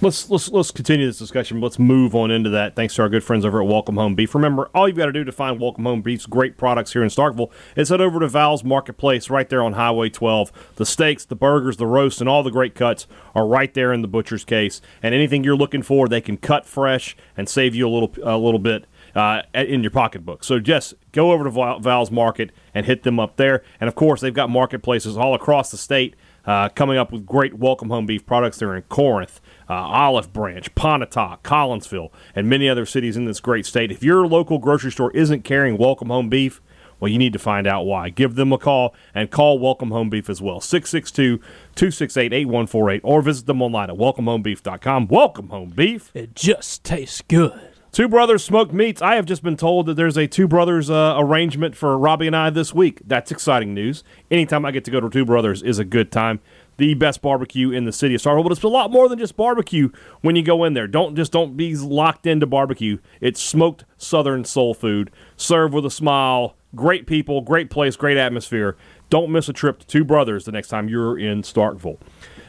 Let's 0.01 0.29
let's 0.29 0.51
let's 0.51 0.71
continue 0.71 1.07
this 1.07 1.17
discussion. 1.17 1.61
Let's 1.61 1.79
move 1.79 2.15
on 2.15 2.29
into 2.29 2.49
that. 2.49 2.75
Thanks 2.75 2.95
to 2.95 3.01
our 3.01 3.09
good 3.09 3.23
friends 3.23 3.45
over 3.45 3.61
at 3.61 3.67
Welcome 3.67 3.95
Home 3.95 4.13
Beef. 4.13 4.35
Remember, 4.35 4.69
all 4.75 4.89
you've 4.89 4.97
got 4.97 5.05
to 5.05 5.13
do 5.13 5.23
to 5.23 5.31
find 5.31 5.57
Welcome 5.57 5.85
Home 5.85 6.01
Beef's 6.01 6.25
great 6.25 6.57
products 6.57 6.91
here 6.91 7.01
in 7.01 7.09
Starkville 7.09 7.49
is 7.77 7.89
head 7.89 8.01
over 8.01 8.19
to 8.19 8.27
Val's 8.27 8.63
Marketplace 8.63 9.29
right 9.29 9.47
there 9.47 9.63
on 9.63 9.73
Highway 9.73 10.09
12. 10.09 10.73
The 10.75 10.85
steaks, 10.85 11.23
the 11.23 11.35
burgers, 11.35 11.77
the 11.77 11.87
roasts, 11.87 12.19
and 12.19 12.29
all 12.29 12.43
the 12.43 12.51
great 12.51 12.75
cuts 12.75 13.07
are 13.33 13.47
right 13.47 13.73
there 13.73 13.93
in 13.93 14.01
the 14.01 14.07
butcher's 14.09 14.43
case. 14.43 14.81
And 15.01 15.15
anything 15.15 15.45
you're 15.45 15.55
looking 15.55 15.81
for, 15.81 16.09
they 16.09 16.21
can 16.21 16.35
cut 16.35 16.65
fresh 16.65 17.15
and 17.37 17.47
save 17.47 17.73
you 17.73 17.87
a 17.87 17.89
little 17.89 18.11
a 18.21 18.37
little 18.37 18.59
bit 18.59 18.85
uh, 19.15 19.41
in 19.53 19.81
your 19.81 19.91
pocketbook. 19.91 20.43
So 20.43 20.59
just 20.59 20.93
go 21.11 21.31
over 21.31 21.45
to 21.45 21.49
Val- 21.49 21.79
Val's 21.79 22.11
Market 22.11 22.51
and 22.73 22.85
hit 22.85 23.03
them 23.03 23.19
up 23.19 23.37
there. 23.37 23.63
And 23.79 23.87
of 23.87 23.95
course, 23.95 24.21
they've 24.21 24.33
got 24.33 24.49
marketplaces 24.49 25.17
all 25.17 25.33
across 25.33 25.71
the 25.71 25.77
state. 25.77 26.15
Uh, 26.45 26.69
coming 26.69 26.95
up 26.95 27.11
with 27.11 27.25
great 27.25 27.55
welcome 27.55 27.89
home 27.89 28.05
beef 28.05 28.23
products. 28.23 28.59
They're 28.59 28.75
in 28.75 28.83
Corinth, 28.83 29.41
uh, 29.67 29.73
Olive 29.73 30.31
Branch, 30.31 30.75
Pontotoc, 30.75 31.41
Collinsville, 31.41 32.11
and 32.35 32.47
many 32.47 32.69
other 32.69 32.85
cities 32.85 33.17
in 33.17 33.25
this 33.25 33.39
great 33.39 33.65
state. 33.65 33.91
If 33.91 34.03
your 34.03 34.27
local 34.27 34.59
grocery 34.59 34.91
store 34.91 35.09
isn't 35.13 35.43
carrying 35.43 35.75
welcome 35.75 36.09
home 36.09 36.29
beef, 36.29 36.61
well, 36.99 37.11
you 37.11 37.17
need 37.17 37.33
to 37.33 37.39
find 37.39 37.65
out 37.65 37.87
why. 37.87 38.09
Give 38.09 38.35
them 38.35 38.53
a 38.53 38.59
call 38.59 38.93
and 39.13 39.31
call 39.31 39.59
Welcome 39.59 39.91
Home 39.91 40.09
Beef 40.09 40.29
as 40.29 40.41
well. 40.41 40.61
662 40.61 41.39
268 41.75 42.31
8148 42.31 43.01
or 43.03 43.21
visit 43.21 43.47
them 43.47 43.61
online 43.61 43.89
at 43.89 43.97
welcomehomebeef.com. 43.97 45.07
Welcome 45.07 45.49
Home 45.49 45.71
Beef. 45.71 46.11
It 46.13 46.35
just 46.35 46.83
tastes 46.83 47.21
good. 47.21 47.74
Two 47.95 48.09
Brothers 48.09 48.43
Smoked 48.43 48.73
Meats. 48.73 49.01
I 49.01 49.15
have 49.15 49.25
just 49.25 49.41
been 49.41 49.55
told 49.55 49.85
that 49.85 49.93
there's 49.93 50.17
a 50.17 50.27
Two 50.27 50.49
Brothers 50.49 50.89
uh, 50.89 51.15
arrangement 51.17 51.77
for 51.77 51.97
Robbie 51.97 52.27
and 52.27 52.35
I 52.35 52.49
this 52.49 52.73
week. 52.73 52.99
That's 53.07 53.31
exciting 53.31 53.73
news. 53.73 54.03
Anytime 54.29 54.65
I 54.65 54.71
get 54.71 54.83
to 54.83 54.91
go 54.91 54.99
to 54.99 55.09
Two 55.09 55.23
Brothers 55.23 55.63
is 55.63 55.79
a 55.79 55.85
good 55.85 56.11
time. 56.11 56.41
The 56.75 56.93
best 56.95 57.21
barbecue 57.21 57.71
in 57.71 57.85
the 57.85 57.93
city 57.93 58.13
of 58.13 58.21
Starkville, 58.21 58.43
but 58.43 58.51
it's 58.51 58.63
a 58.63 58.67
lot 58.67 58.91
more 58.91 59.07
than 59.07 59.17
just 59.17 59.37
barbecue 59.37 59.91
when 60.19 60.35
you 60.35 60.43
go 60.43 60.65
in 60.65 60.73
there. 60.73 60.87
Don't 60.87 61.15
just 61.15 61.31
don't 61.31 61.55
be 61.55 61.73
locked 61.77 62.27
into 62.27 62.45
barbecue. 62.45 62.97
It's 63.21 63.39
smoked 63.39 63.85
Southern 63.97 64.43
soul 64.43 64.73
food, 64.73 65.09
served 65.37 65.73
with 65.73 65.85
a 65.85 65.89
smile. 65.89 66.57
Great 66.75 67.07
people, 67.07 67.39
great 67.39 67.69
place, 67.69 67.95
great 67.95 68.17
atmosphere. 68.17 68.75
Don't 69.09 69.31
miss 69.31 69.47
a 69.47 69.53
trip 69.53 69.79
to 69.79 69.87
Two 69.87 70.03
Brothers 70.03 70.43
the 70.43 70.51
next 70.51 70.67
time 70.67 70.89
you're 70.89 71.17
in 71.17 71.43
Starkville. 71.43 71.97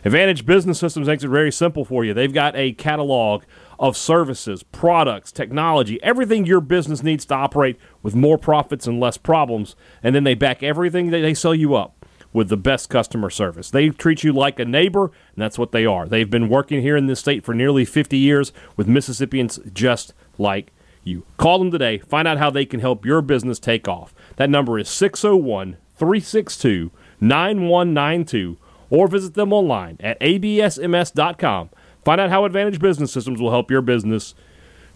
Advantage 0.04 0.44
Business 0.44 0.80
Systems 0.80 1.06
makes 1.06 1.22
it 1.22 1.28
very 1.28 1.52
simple 1.52 1.84
for 1.84 2.04
you. 2.04 2.14
They've 2.14 2.32
got 2.32 2.56
a 2.56 2.72
catalog 2.72 3.44
of 3.78 3.96
services, 3.96 4.62
products, 4.62 5.32
technology, 5.32 6.02
everything 6.02 6.46
your 6.46 6.60
business 6.60 7.02
needs 7.02 7.24
to 7.26 7.34
operate 7.34 7.78
with 8.02 8.14
more 8.14 8.38
profits 8.38 8.86
and 8.86 9.00
less 9.00 9.16
problems. 9.16 9.76
And 10.02 10.14
then 10.14 10.24
they 10.24 10.34
back 10.34 10.62
everything 10.62 11.10
that 11.10 11.20
they 11.20 11.34
sell 11.34 11.54
you 11.54 11.74
up 11.74 12.06
with 12.32 12.48
the 12.48 12.56
best 12.56 12.90
customer 12.90 13.30
service. 13.30 13.70
They 13.70 13.88
treat 13.88 14.22
you 14.22 14.32
like 14.32 14.58
a 14.58 14.64
neighbor, 14.64 15.04
and 15.04 15.36
that's 15.36 15.58
what 15.58 15.72
they 15.72 15.86
are. 15.86 16.06
They've 16.06 16.28
been 16.28 16.48
working 16.48 16.82
here 16.82 16.96
in 16.96 17.06
this 17.06 17.20
state 17.20 17.44
for 17.44 17.54
nearly 17.54 17.84
50 17.84 18.16
years 18.18 18.52
with 18.76 18.86
Mississippians 18.88 19.58
just 19.72 20.12
like 20.36 20.72
you. 21.02 21.24
Call 21.38 21.58
them 21.58 21.70
today. 21.70 21.98
Find 21.98 22.28
out 22.28 22.38
how 22.38 22.50
they 22.50 22.66
can 22.66 22.80
help 22.80 23.06
your 23.06 23.22
business 23.22 23.58
take 23.58 23.88
off. 23.88 24.14
That 24.36 24.50
number 24.50 24.78
is 24.78 24.88
601 24.88 25.78
362 25.96 26.90
9192 27.20 28.58
or 28.90 29.08
visit 29.08 29.34
them 29.34 29.52
online 29.52 29.96
at 30.00 30.20
absms.com. 30.20 31.70
Find 32.06 32.20
out 32.20 32.30
how 32.30 32.44
Advantage 32.44 32.78
Business 32.78 33.10
Systems 33.10 33.40
will 33.40 33.50
help 33.50 33.68
your 33.68 33.82
business 33.82 34.36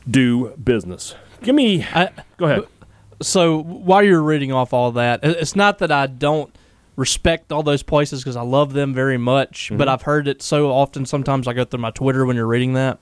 do 0.08 0.50
business. 0.50 1.16
Give 1.42 1.56
me. 1.56 1.82
I, 1.82 2.10
go 2.36 2.46
ahead. 2.46 2.68
so 3.20 3.64
while 3.64 4.00
you're 4.00 4.22
reading 4.22 4.52
off 4.52 4.72
all 4.72 4.92
that, 4.92 5.18
it's 5.24 5.56
not 5.56 5.78
that 5.78 5.90
I 5.90 6.06
don't 6.06 6.54
respect 6.94 7.50
all 7.50 7.64
those 7.64 7.82
places 7.82 8.22
because 8.22 8.36
I 8.36 8.42
love 8.42 8.74
them 8.74 8.94
very 8.94 9.18
much, 9.18 9.70
but 9.70 9.78
mm-hmm. 9.78 9.88
I've 9.88 10.02
heard 10.02 10.28
it 10.28 10.40
so 10.40 10.70
often. 10.70 11.04
Sometimes 11.04 11.48
I 11.48 11.52
go 11.52 11.64
through 11.64 11.80
my 11.80 11.90
Twitter 11.90 12.24
when 12.24 12.36
you're 12.36 12.46
reading 12.46 12.74
that. 12.74 13.00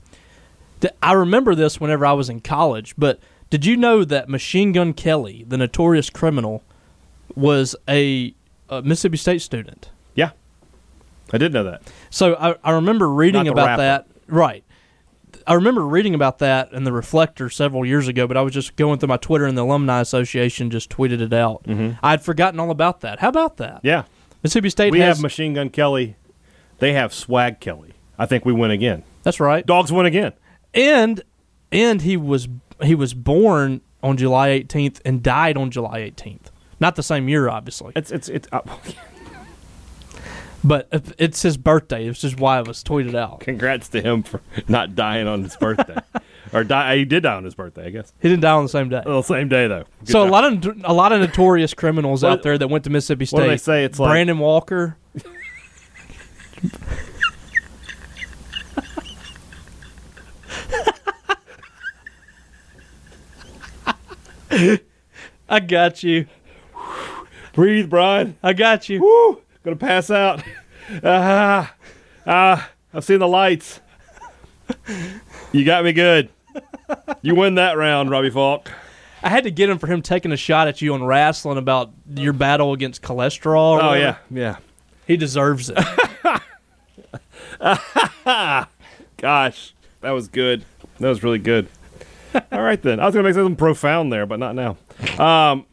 I 1.03 1.12
remember 1.12 1.55
this 1.55 1.79
whenever 1.79 2.07
I 2.07 2.14
was 2.14 2.31
in 2.31 2.40
college, 2.40 2.94
but 2.97 3.21
did 3.51 3.66
you 3.66 3.77
know 3.77 4.05
that 4.05 4.31
Machine 4.31 4.73
Gun 4.73 4.94
Kelly, 4.94 5.44
the 5.47 5.59
notorious 5.59 6.09
criminal, 6.09 6.62
was 7.35 7.77
a, 7.87 8.35
a 8.71 8.81
Mississippi 8.81 9.18
State 9.18 9.42
student? 9.42 9.90
I 11.33 11.38
did 11.38 11.53
know 11.53 11.64
that. 11.64 11.83
So 12.11 12.35
I, 12.37 12.57
I 12.64 12.73
remember 12.73 13.09
reading 13.09 13.49
about 13.49 13.67
rapper. 13.67 13.83
that. 13.83 14.07
Right. 14.27 14.64
I 15.47 15.55
remember 15.55 15.87
reading 15.87 16.14
about 16.14 16.38
that 16.41 16.73
in 16.73 16.85
the 16.85 16.93
Reflector 16.93 17.49
several 17.51 17.85
years 17.85 18.09
ago, 18.09 18.27
but 18.27 18.37
I 18.37 18.43
was 18.43 18.53
just 18.53 18.77
going 18.77 18.99
through 18.99 19.09
my 19.09 19.17
Twitter 19.17 19.47
and 19.47 19.57
the 19.57 19.62
Alumni 19.62 20.01
Association 20.01 20.71
just 20.71 20.91
tweeted 20.91 21.21
it 21.21 21.33
out. 21.33 21.64
Mm-hmm. 21.64 21.99
I 22.03 22.11
had 22.11 22.23
forgotten 22.23 22.61
all 22.61 22.71
about 22.71 23.01
that. 23.01 23.19
How 23.21 23.29
about 23.29 23.57
that? 23.59 23.81
Yeah. 23.83 24.05
Mississippi 24.43 24.71
State 24.71 24.93
We 24.93 25.01
has. 25.01 25.17
have 25.17 25.23
Machine 25.23 25.55
Gun 25.55 25.71
Kelly. 25.71 26.17
They 26.79 26.93
have 26.93 27.12
Swag 27.14 27.61
Kelly. 27.61 27.93
I 28.19 28.27
think 28.27 28.45
we 28.45 28.53
win 28.53 28.71
again. 28.71 29.05
that's 29.23 29.41
right. 29.41 29.64
Dogs 29.64 29.93
win 29.93 30.07
again. 30.07 30.33
And 30.75 31.23
and 31.73 32.03
he 32.03 32.17
was 32.17 32.49
he 32.83 32.95
was 32.95 33.14
born 33.14 33.81
on 34.03 34.17
July 34.17 34.51
18th 34.51 35.01
and 35.05 35.23
died 35.23 35.57
on 35.57 35.71
July 35.71 36.01
18th. 36.01 36.47
Not 36.81 36.95
the 36.97 37.03
same 37.03 37.29
year, 37.29 37.49
obviously, 37.49 37.93
It's 37.97 38.11
it's 38.12 38.29
it's. 38.29 38.49
Uh, 38.53 38.61
but 40.64 40.88
it's 41.18 41.42
his 41.42 41.57
birthday. 41.57 42.07
It's 42.07 42.21
just 42.21 42.38
why 42.38 42.59
it 42.61 42.66
was 42.66 42.83
tweeted 42.83 43.14
out. 43.14 43.40
congrats 43.40 43.88
to 43.90 44.01
him 44.01 44.23
for 44.23 44.40
not 44.66 44.94
dying 44.94 45.27
on 45.27 45.42
his 45.44 45.57
birthday, 45.57 45.97
or 46.53 46.64
die. 46.64 46.97
He 46.97 47.05
did 47.05 47.23
die 47.23 47.35
on 47.37 47.44
his 47.44 47.55
birthday, 47.55 47.87
I 47.87 47.90
guess. 47.90 48.12
He 48.21 48.29
didn't 48.29 48.42
die 48.42 48.53
on 48.53 48.64
the 48.64 48.68
same 48.68 48.88
day. 48.88 49.03
Well, 49.07 49.23
same 49.23 49.49
day 49.49 49.68
though. 49.68 49.85
Good 50.01 50.11
so 50.11 50.25
a 50.27 50.29
lot 50.29 50.44
of 50.44 50.85
a 50.85 50.92
lot 50.92 51.12
of 51.12 51.21
notorious 51.21 51.75
criminals 51.75 52.25
out 52.25 52.42
there 52.42 52.59
that 52.59 52.68
went 52.68 52.85
to 52.85 52.90
Mississippi 52.90 53.27
State. 53.27 53.37
what 53.37 53.44
do 53.44 53.51
they 53.51 53.57
say? 53.57 53.85
It's 53.85 53.99
like- 53.99 54.11
Brandon 54.11 54.38
Walker. 54.38 54.97
I 65.49 65.61
got 65.61 66.03
you. 66.03 66.27
breathe, 67.53 67.88
Brian. 67.90 68.37
I 68.42 68.53
got 68.53 68.88
you. 68.88 69.01
Woo! 69.01 69.40
Gonna 69.64 69.77
pass 69.77 70.11
out. 70.11 70.42
Ah, 71.05 71.75
ah! 72.27 72.71
I've 72.94 73.05
seen 73.05 73.18
the 73.18 73.29
lights. 73.29 73.81
You 75.53 75.62
got 75.66 75.85
me 75.85 75.92
good. 75.92 76.31
You 77.21 77.35
win 77.35 77.57
that 77.57 77.77
round, 77.77 78.09
Robbie 78.11 78.31
Faulk. 78.31 78.71
I 79.23 79.29
had 79.29 79.44
to 79.44 79.51
get 79.51 79.68
him 79.68 79.79
for 79.79 79.87
him 79.87 80.01
taking 80.01 80.33
a 80.33 80.37
shot 80.38 80.66
at 80.66 80.81
you 80.81 80.94
on 80.94 81.05
wrestling 81.05 81.59
about 81.59 81.90
your 82.14 82.33
battle 82.33 82.73
against 82.73 83.03
cholesterol. 83.03 83.73
or 83.73 83.83
Oh 83.83 83.92
yeah, 83.92 84.16
yeah. 84.31 84.57
he 85.07 85.18
deserves 85.18 85.71
it. 85.75 85.77
Gosh, 89.18 89.75
that 90.01 90.11
was 90.12 90.29
good. 90.29 90.64
That 91.01 91.09
was 91.09 91.23
really 91.23 91.38
good. 91.38 91.68
All 92.53 92.62
right 92.62 92.81
then. 92.81 92.99
I 92.99 93.05
was 93.05 93.14
gonna 93.14 93.25
make 93.29 93.35
something 93.35 93.57
profound 93.57 94.11
there, 94.12 94.25
but 94.25 94.38
not 94.38 94.55
now. 94.55 94.77
Um, 95.18 95.66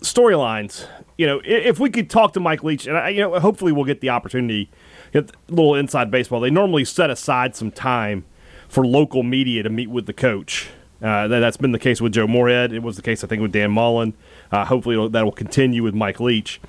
storylines. 0.00 0.86
You 1.16 1.26
know, 1.26 1.40
if 1.44 1.78
we 1.78 1.90
could 1.90 2.10
talk 2.10 2.32
to 2.32 2.40
Mike 2.40 2.64
Leach, 2.64 2.86
and 2.86 2.96
I, 2.96 3.10
you 3.10 3.20
know, 3.20 3.38
hopefully 3.38 3.72
we'll 3.72 3.84
get 3.84 4.00
the 4.00 4.10
opportunity. 4.10 4.70
Get 5.12 5.30
a 5.30 5.34
little 5.48 5.76
inside 5.76 6.10
baseball. 6.10 6.40
They 6.40 6.50
normally 6.50 6.84
set 6.84 7.08
aside 7.08 7.54
some 7.54 7.70
time 7.70 8.24
for 8.68 8.84
local 8.84 9.22
media 9.22 9.62
to 9.62 9.70
meet 9.70 9.88
with 9.88 10.06
the 10.06 10.12
coach. 10.12 10.70
Uh, 11.00 11.28
that, 11.28 11.40
that's 11.40 11.56
been 11.56 11.72
the 11.72 11.78
case 11.78 12.00
with 12.00 12.12
Joe 12.12 12.26
Moorhead. 12.26 12.72
It 12.72 12.82
was 12.82 12.96
the 12.96 13.02
case, 13.02 13.22
I 13.22 13.28
think, 13.28 13.42
with 13.42 13.52
Dan 13.52 13.70
Mullen. 13.70 14.14
Uh, 14.50 14.64
hopefully, 14.64 15.08
that 15.10 15.24
will 15.24 15.32
continue 15.32 15.82
with 15.84 15.94
Mike 15.94 16.18
Leach. 16.18 16.60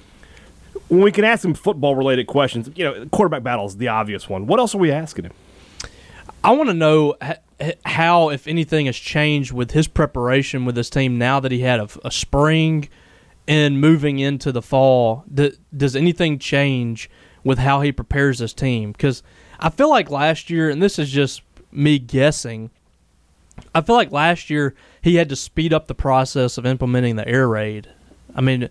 When 0.90 1.02
we 1.02 1.12
can 1.12 1.24
ask 1.24 1.44
him 1.44 1.56
football-related 1.56 2.28
questions, 2.28 2.70
you 2.76 2.84
know, 2.84 3.06
quarterback 3.08 3.42
battle 3.42 3.66
is 3.66 3.78
the 3.78 3.88
obvious 3.88 4.30
one. 4.30 4.46
What 4.46 4.60
else 4.60 4.76
are 4.76 4.78
we 4.78 4.92
asking 4.92 5.26
him? 5.26 5.32
I 6.44 6.52
want 6.52 6.70
to 6.70 6.76
know 6.76 7.16
how, 7.86 8.30
if 8.30 8.48
anything, 8.48 8.86
has 8.86 8.98
changed 8.98 9.52
with 9.52 9.72
his 9.72 9.88
preparation 9.88 10.66
with 10.66 10.76
this 10.76 10.92
team 10.92 11.18
now 11.18 11.40
that 11.40 11.52
he 11.52 11.62
had 11.62 11.80
a, 11.80 11.90
a 12.04 12.12
spring 12.12 12.90
and 13.48 13.80
moving 13.80 14.20
into 14.20 14.52
the 14.52 14.62
fall. 14.62 15.24
Does 15.76 15.96
anything 15.96 16.40
change 16.40 17.10
with 17.44 17.60
how 17.60 17.82
he 17.82 17.92
prepares 17.92 18.40
this 18.40 18.54
team? 18.54 18.92
Because 18.92 19.24
I 19.60 19.70
feel 19.70 19.90
like 19.90 20.10
last 20.10 20.50
year, 20.50 20.70
and 20.70 20.82
this 20.82 20.98
is 20.98 21.10
just 21.10 21.42
me 21.72 22.00
guessing, 22.00 22.72
I 23.74 23.82
feel 23.82 23.96
like 23.96 24.12
last 24.12 24.50
year 24.50 24.76
he 25.02 25.16
had 25.16 25.30
to 25.30 25.36
speed 25.36 25.74
up 25.74 25.88
the 25.88 25.96
process 25.96 26.58
of 26.58 26.66
implementing 26.66 27.16
the 27.16 27.28
air 27.28 27.48
raid. 27.48 27.90
I 28.36 28.42
mean, 28.42 28.70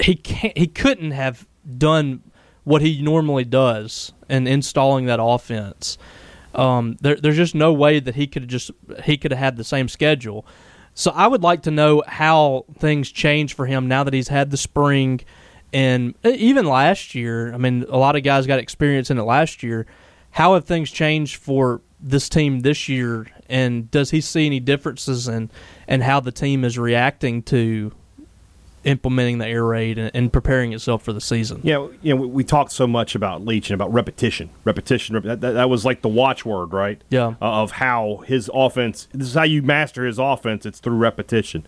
he 0.00 0.14
can't, 0.16 0.56
he 0.56 0.66
couldn't 0.66 1.12
have 1.12 1.46
done 1.78 2.22
what 2.64 2.82
he 2.82 3.02
normally 3.02 3.44
does 3.44 4.12
in 4.28 4.46
installing 4.46 5.06
that 5.06 5.20
offense. 5.20 5.98
Um, 6.54 6.96
there, 7.00 7.16
there's 7.16 7.36
just 7.36 7.54
no 7.54 7.72
way 7.72 8.00
that 8.00 8.14
he 8.14 8.26
could 8.26 8.48
just 8.48 8.70
he 9.04 9.16
could 9.16 9.30
have 9.30 9.38
had 9.38 9.56
the 9.56 9.64
same 9.64 9.88
schedule. 9.88 10.44
So 10.94 11.10
I 11.12 11.26
would 11.26 11.42
like 11.42 11.62
to 11.62 11.70
know 11.70 12.02
how 12.06 12.66
things 12.78 13.10
change 13.10 13.54
for 13.54 13.66
him 13.66 13.88
now 13.88 14.04
that 14.04 14.14
he's 14.14 14.28
had 14.28 14.50
the 14.50 14.56
spring, 14.56 15.20
and 15.72 16.14
e, 16.24 16.30
even 16.30 16.66
last 16.66 17.14
year. 17.14 17.52
I 17.52 17.56
mean, 17.56 17.84
a 17.88 17.96
lot 17.96 18.16
of 18.16 18.22
guys 18.22 18.46
got 18.46 18.58
experience 18.58 19.10
in 19.10 19.18
it 19.18 19.22
last 19.22 19.62
year. 19.62 19.86
How 20.32 20.54
have 20.54 20.64
things 20.64 20.90
changed 20.90 21.36
for 21.36 21.80
this 22.00 22.28
team 22.28 22.60
this 22.60 22.88
year, 22.88 23.26
and 23.48 23.90
does 23.90 24.10
he 24.10 24.20
see 24.20 24.46
any 24.46 24.60
differences 24.60 25.28
in 25.28 25.50
and 25.86 26.02
how 26.02 26.20
the 26.20 26.32
team 26.32 26.64
is 26.64 26.78
reacting 26.78 27.42
to 27.44 27.92
implementing 28.84 29.38
the 29.38 29.46
air 29.46 29.64
raid 29.64 29.98
and, 29.98 30.10
and 30.14 30.32
preparing 30.32 30.72
itself 30.72 31.02
for 31.02 31.12
the 31.12 31.20
season? 31.20 31.60
Yeah, 31.62 31.88
you 32.02 32.14
know, 32.14 32.20
we, 32.20 32.26
we 32.28 32.44
talked 32.44 32.72
so 32.72 32.86
much 32.86 33.14
about 33.14 33.44
Leach 33.44 33.70
and 33.70 33.74
about 33.74 33.92
repetition, 33.92 34.50
repetition. 34.64 35.14
rep- 35.14 35.24
that, 35.24 35.40
that, 35.40 35.52
that 35.52 35.70
was 35.70 35.84
like 35.84 36.02
the 36.02 36.08
watchword, 36.08 36.72
right? 36.72 37.02
Yeah. 37.10 37.34
Uh, 37.40 37.62
of 37.62 37.72
how 37.72 38.22
his 38.26 38.50
offense. 38.52 39.08
This 39.12 39.28
is 39.28 39.34
how 39.34 39.44
you 39.44 39.62
master 39.62 40.04
his 40.06 40.18
offense. 40.18 40.66
It's 40.66 40.80
through 40.80 40.96
repetition. 40.96 41.66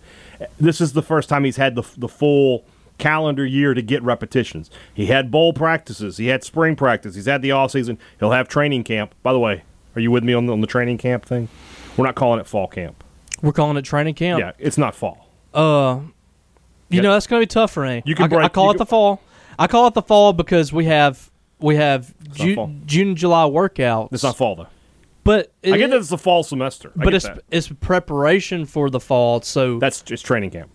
This 0.59 0.81
is 0.81 0.93
the 0.93 1.03
first 1.03 1.29
time 1.29 1.43
he's 1.43 1.57
had 1.57 1.75
the 1.75 1.83
the 1.97 2.07
full 2.07 2.65
calendar 2.97 3.45
year 3.45 3.73
to 3.73 3.81
get 3.81 4.01
repetitions. 4.03 4.69
He 4.93 5.07
had 5.07 5.29
bowl 5.29 5.51
practices. 5.53 6.17
He 6.17 6.27
had 6.27 6.43
spring 6.43 6.75
practice. 6.75 7.15
He's 7.15 7.25
had 7.25 7.41
the 7.41 7.51
off 7.51 7.71
season. 7.71 7.97
He'll 8.19 8.31
have 8.31 8.47
training 8.47 8.83
camp. 8.85 9.13
By 9.21 9.33
the 9.33 9.39
way, 9.39 9.63
are 9.95 10.01
you 10.01 10.11
with 10.11 10.23
me 10.23 10.33
on 10.33 10.45
the, 10.45 10.53
on 10.53 10.61
the 10.61 10.67
training 10.67 10.97
camp 10.97 11.25
thing? 11.25 11.49
We're 11.97 12.05
not 12.05 12.15
calling 12.15 12.39
it 12.39 12.47
fall 12.47 12.67
camp. 12.67 13.03
We're 13.41 13.51
calling 13.51 13.75
it 13.77 13.83
training 13.83 14.15
camp. 14.15 14.39
Yeah, 14.39 14.53
it's 14.57 14.77
not 14.77 14.95
fall. 14.95 15.29
Uh, 15.53 15.99
you 16.89 17.01
know 17.01 17.13
that's 17.13 17.27
going 17.27 17.41
to 17.41 17.43
be 17.43 17.49
tough 17.51 17.71
for 17.71 17.85
me. 17.85 18.01
You 18.05 18.15
can 18.15 18.31
I, 18.33 18.43
I 18.45 18.49
call 18.49 18.69
it 18.69 18.73
can- 18.73 18.77
the 18.79 18.85
fall. 18.85 19.21
I 19.57 19.67
call 19.67 19.87
it 19.87 19.93
the 19.93 20.01
fall 20.01 20.33
because 20.33 20.73
we 20.73 20.85
have 20.85 21.31
we 21.59 21.75
have 21.77 22.13
Ju- 22.33 22.81
June 22.85 23.15
July 23.15 23.43
workouts. 23.45 24.09
It's 24.11 24.23
not 24.23 24.35
fall 24.37 24.55
though. 24.55 24.67
but 25.23 25.51
it, 25.63 25.73
I 25.73 25.77
get 25.77 25.89
that 25.91 25.97
it's 25.97 26.09
the 26.09 26.17
fall 26.17 26.43
semester. 26.43 26.91
I 26.99 27.03
but 27.05 27.13
it's 27.13 27.25
that. 27.25 27.39
it's 27.49 27.69
preparation 27.69 28.65
for 28.65 28.89
the 28.89 28.99
fall. 28.99 29.41
So 29.41 29.79
That's 29.79 30.01
just 30.01 30.25
training 30.25 30.51
camp. 30.51 30.69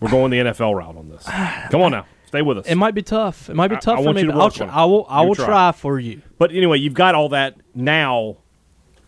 We're 0.00 0.10
going 0.10 0.30
the 0.30 0.38
NFL 0.38 0.74
route 0.76 0.96
on 0.96 1.08
this. 1.08 1.22
Come 1.70 1.82
on 1.82 1.90
now, 1.92 2.06
stay 2.26 2.42
with 2.42 2.58
us. 2.58 2.66
it 2.66 2.74
might 2.76 2.94
be 2.94 3.02
tough. 3.02 3.48
It 3.50 3.56
might 3.56 3.68
be 3.68 3.76
tough 3.76 3.94
I 3.98 4.00
for 4.00 4.04
want 4.06 4.16
me. 4.16 4.22
you 4.22 4.26
to 4.28 4.32
but 4.32 4.40
I'll 4.40 4.50
try. 4.50 4.66
I 4.66 4.84
will. 4.84 5.06
I 5.08 5.22
will 5.22 5.34
try. 5.34 5.46
try 5.46 5.72
for 5.72 5.98
you. 6.00 6.22
But 6.38 6.52
anyway, 6.52 6.78
you've 6.78 6.94
got 6.94 7.14
all 7.14 7.28
that 7.30 7.56
now. 7.74 8.36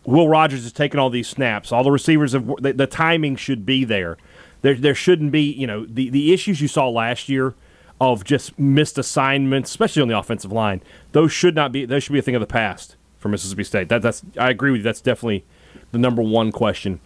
Will 0.05 0.29
Rogers 0.29 0.65
is 0.65 0.71
taking 0.71 0.99
all 0.99 1.09
these 1.11 1.27
snaps. 1.27 1.71
All 1.71 1.83
the 1.83 1.91
receivers 1.91 2.33
have 2.33 2.47
the, 2.59 2.73
the 2.73 2.87
timing 2.87 3.35
should 3.35 3.65
be 3.65 3.83
there. 3.83 4.17
There, 4.61 4.75
there 4.75 4.95
shouldn't 4.95 5.31
be 5.31 5.41
you 5.41 5.67
know 5.67 5.85
the 5.85 6.09
the 6.09 6.33
issues 6.33 6.61
you 6.61 6.67
saw 6.67 6.89
last 6.89 7.29
year 7.29 7.55
of 8.01 8.23
just 8.23 8.57
missed 8.57 8.97
assignments, 8.97 9.69
especially 9.69 10.01
on 10.01 10.07
the 10.07 10.17
offensive 10.17 10.51
line. 10.51 10.81
Those 11.11 11.31
should 11.31 11.55
not 11.55 11.71
be. 11.71 11.85
Those 11.85 12.03
should 12.03 12.13
be 12.13 12.19
a 12.19 12.23
thing 12.23 12.35
of 12.35 12.41
the 12.41 12.47
past 12.47 12.95
for 13.19 13.29
Mississippi 13.29 13.63
State. 13.63 13.89
That 13.89 14.01
that's 14.01 14.21
I 14.37 14.49
agree 14.49 14.71
with 14.71 14.79
you. 14.79 14.83
That's 14.83 15.01
definitely 15.01 15.45
the 15.91 15.97
number 15.97 16.21
one 16.21 16.51
question. 16.51 16.99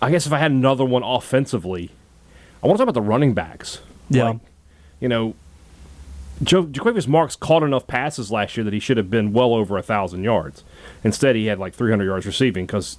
I 0.00 0.10
guess 0.10 0.26
if 0.26 0.32
I 0.32 0.38
had 0.38 0.50
another 0.50 0.84
one 0.84 1.02
offensively, 1.02 1.90
I 2.62 2.66
want 2.66 2.78
to 2.78 2.84
talk 2.84 2.90
about 2.90 3.00
the 3.00 3.06
running 3.06 3.34
backs. 3.34 3.80
Yeah. 4.10 4.30
Like, 4.30 4.38
you 5.00 5.08
know, 5.08 5.34
Joe 6.42 6.64
Jo'quavious 6.64 7.06
Marks 7.06 7.36
caught 7.36 7.62
enough 7.62 7.86
passes 7.86 8.30
last 8.30 8.56
year 8.56 8.64
that 8.64 8.72
he 8.72 8.80
should 8.80 8.96
have 8.96 9.10
been 9.10 9.32
well 9.32 9.54
over 9.54 9.78
a 9.78 9.82
thousand 9.82 10.24
yards. 10.24 10.64
Instead, 11.02 11.36
he 11.36 11.46
had 11.46 11.58
like 11.58 11.74
300 11.74 12.04
yards 12.04 12.26
receiving 12.26 12.66
because 12.66 12.98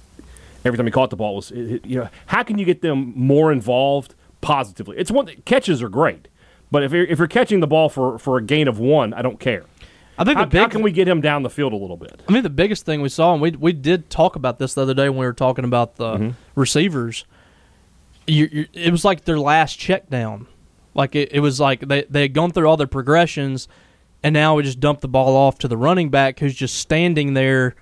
every 0.66 0.76
time 0.76 0.86
he 0.86 0.92
caught 0.92 1.10
the 1.10 1.16
ball 1.16 1.36
was 1.36 1.50
you 1.50 1.80
know 1.84 2.08
how 2.26 2.42
can 2.42 2.58
you 2.58 2.64
get 2.64 2.82
them 2.82 3.12
more 3.16 3.50
involved 3.52 4.14
positively? 4.40 4.96
It's 4.98 5.10
one 5.10 5.26
catches 5.44 5.82
are 5.82 5.88
great, 5.88 6.28
but 6.70 6.82
if 6.82 6.92
you're, 6.92 7.04
if 7.04 7.18
you're 7.18 7.26
catching 7.28 7.60
the 7.60 7.66
ball 7.66 7.88
for 7.88 8.18
for 8.18 8.36
a 8.38 8.42
gain 8.42 8.68
of 8.68 8.78
one, 8.78 9.14
I 9.14 9.22
don't 9.22 9.40
care. 9.40 9.64
I 10.18 10.24
think 10.24 10.38
How, 10.38 10.44
the 10.44 10.50
big 10.50 10.60
how 10.62 10.68
can 10.68 10.82
we 10.82 10.92
get 10.92 11.06
him 11.06 11.20
down 11.20 11.42
the 11.42 11.50
field 11.50 11.74
a 11.74 11.76
little 11.76 11.96
bit? 11.98 12.22
I 12.26 12.32
mean, 12.32 12.42
the 12.42 12.48
biggest 12.48 12.86
thing 12.86 13.02
we 13.02 13.08
saw, 13.10 13.32
and 13.34 13.42
we 13.42 13.50
we 13.50 13.72
did 13.72 14.08
talk 14.10 14.34
about 14.36 14.58
this 14.58 14.74
the 14.74 14.82
other 14.82 14.94
day 14.94 15.08
when 15.10 15.18
we 15.18 15.26
were 15.26 15.32
talking 15.34 15.64
about 15.64 15.96
the 15.96 16.14
Mm-hmm. 16.14 16.30
receivers. 16.54 17.24
You, 18.26 18.48
you, 18.50 18.66
it 18.72 18.90
was 18.90 19.04
like 19.04 19.24
their 19.24 19.38
last 19.38 19.78
check 19.78 20.08
down. 20.10 20.46
Like 20.94 21.14
it, 21.14 21.30
it 21.32 21.40
was 21.40 21.60
like 21.60 21.80
they 21.80 22.04
they 22.08 22.22
had 22.22 22.32
gone 22.34 22.50
through 22.50 22.66
all 22.66 22.76
their 22.78 22.86
progressions, 22.86 23.68
and 24.22 24.32
now 24.32 24.54
we 24.56 24.62
just 24.62 24.80
dump 24.80 25.00
the 25.00 25.08
ball 25.08 25.36
off 25.36 25.58
to 25.58 25.68
the 25.68 25.76
running 25.76 26.08
back 26.08 26.38
who's 26.40 26.54
just 26.54 26.76
standing 26.78 27.34
there 27.34 27.74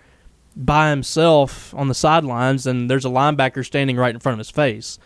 by 0.56 0.90
himself 0.90 1.74
on 1.74 1.88
the 1.88 1.94
sidelines, 1.94 2.66
and 2.66 2.88
there's 2.88 3.04
a 3.04 3.10
linebacker 3.10 3.64
standing 3.64 3.96
right 3.96 4.14
in 4.14 4.20
front 4.20 4.34
of 4.34 4.38
his 4.38 4.50
face. 4.50 4.98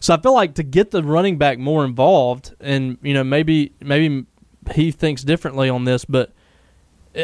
So 0.00 0.14
I 0.14 0.20
feel 0.20 0.34
like 0.34 0.54
to 0.54 0.62
get 0.62 0.90
the 0.90 1.02
running 1.02 1.38
back 1.38 1.58
more 1.58 1.84
involved, 1.84 2.54
and 2.60 2.98
you 3.02 3.14
know 3.14 3.24
maybe 3.24 3.72
maybe 3.80 4.26
he 4.74 4.90
thinks 4.90 5.22
differently 5.22 5.68
on 5.68 5.84
this, 5.84 6.04
but 6.04 6.32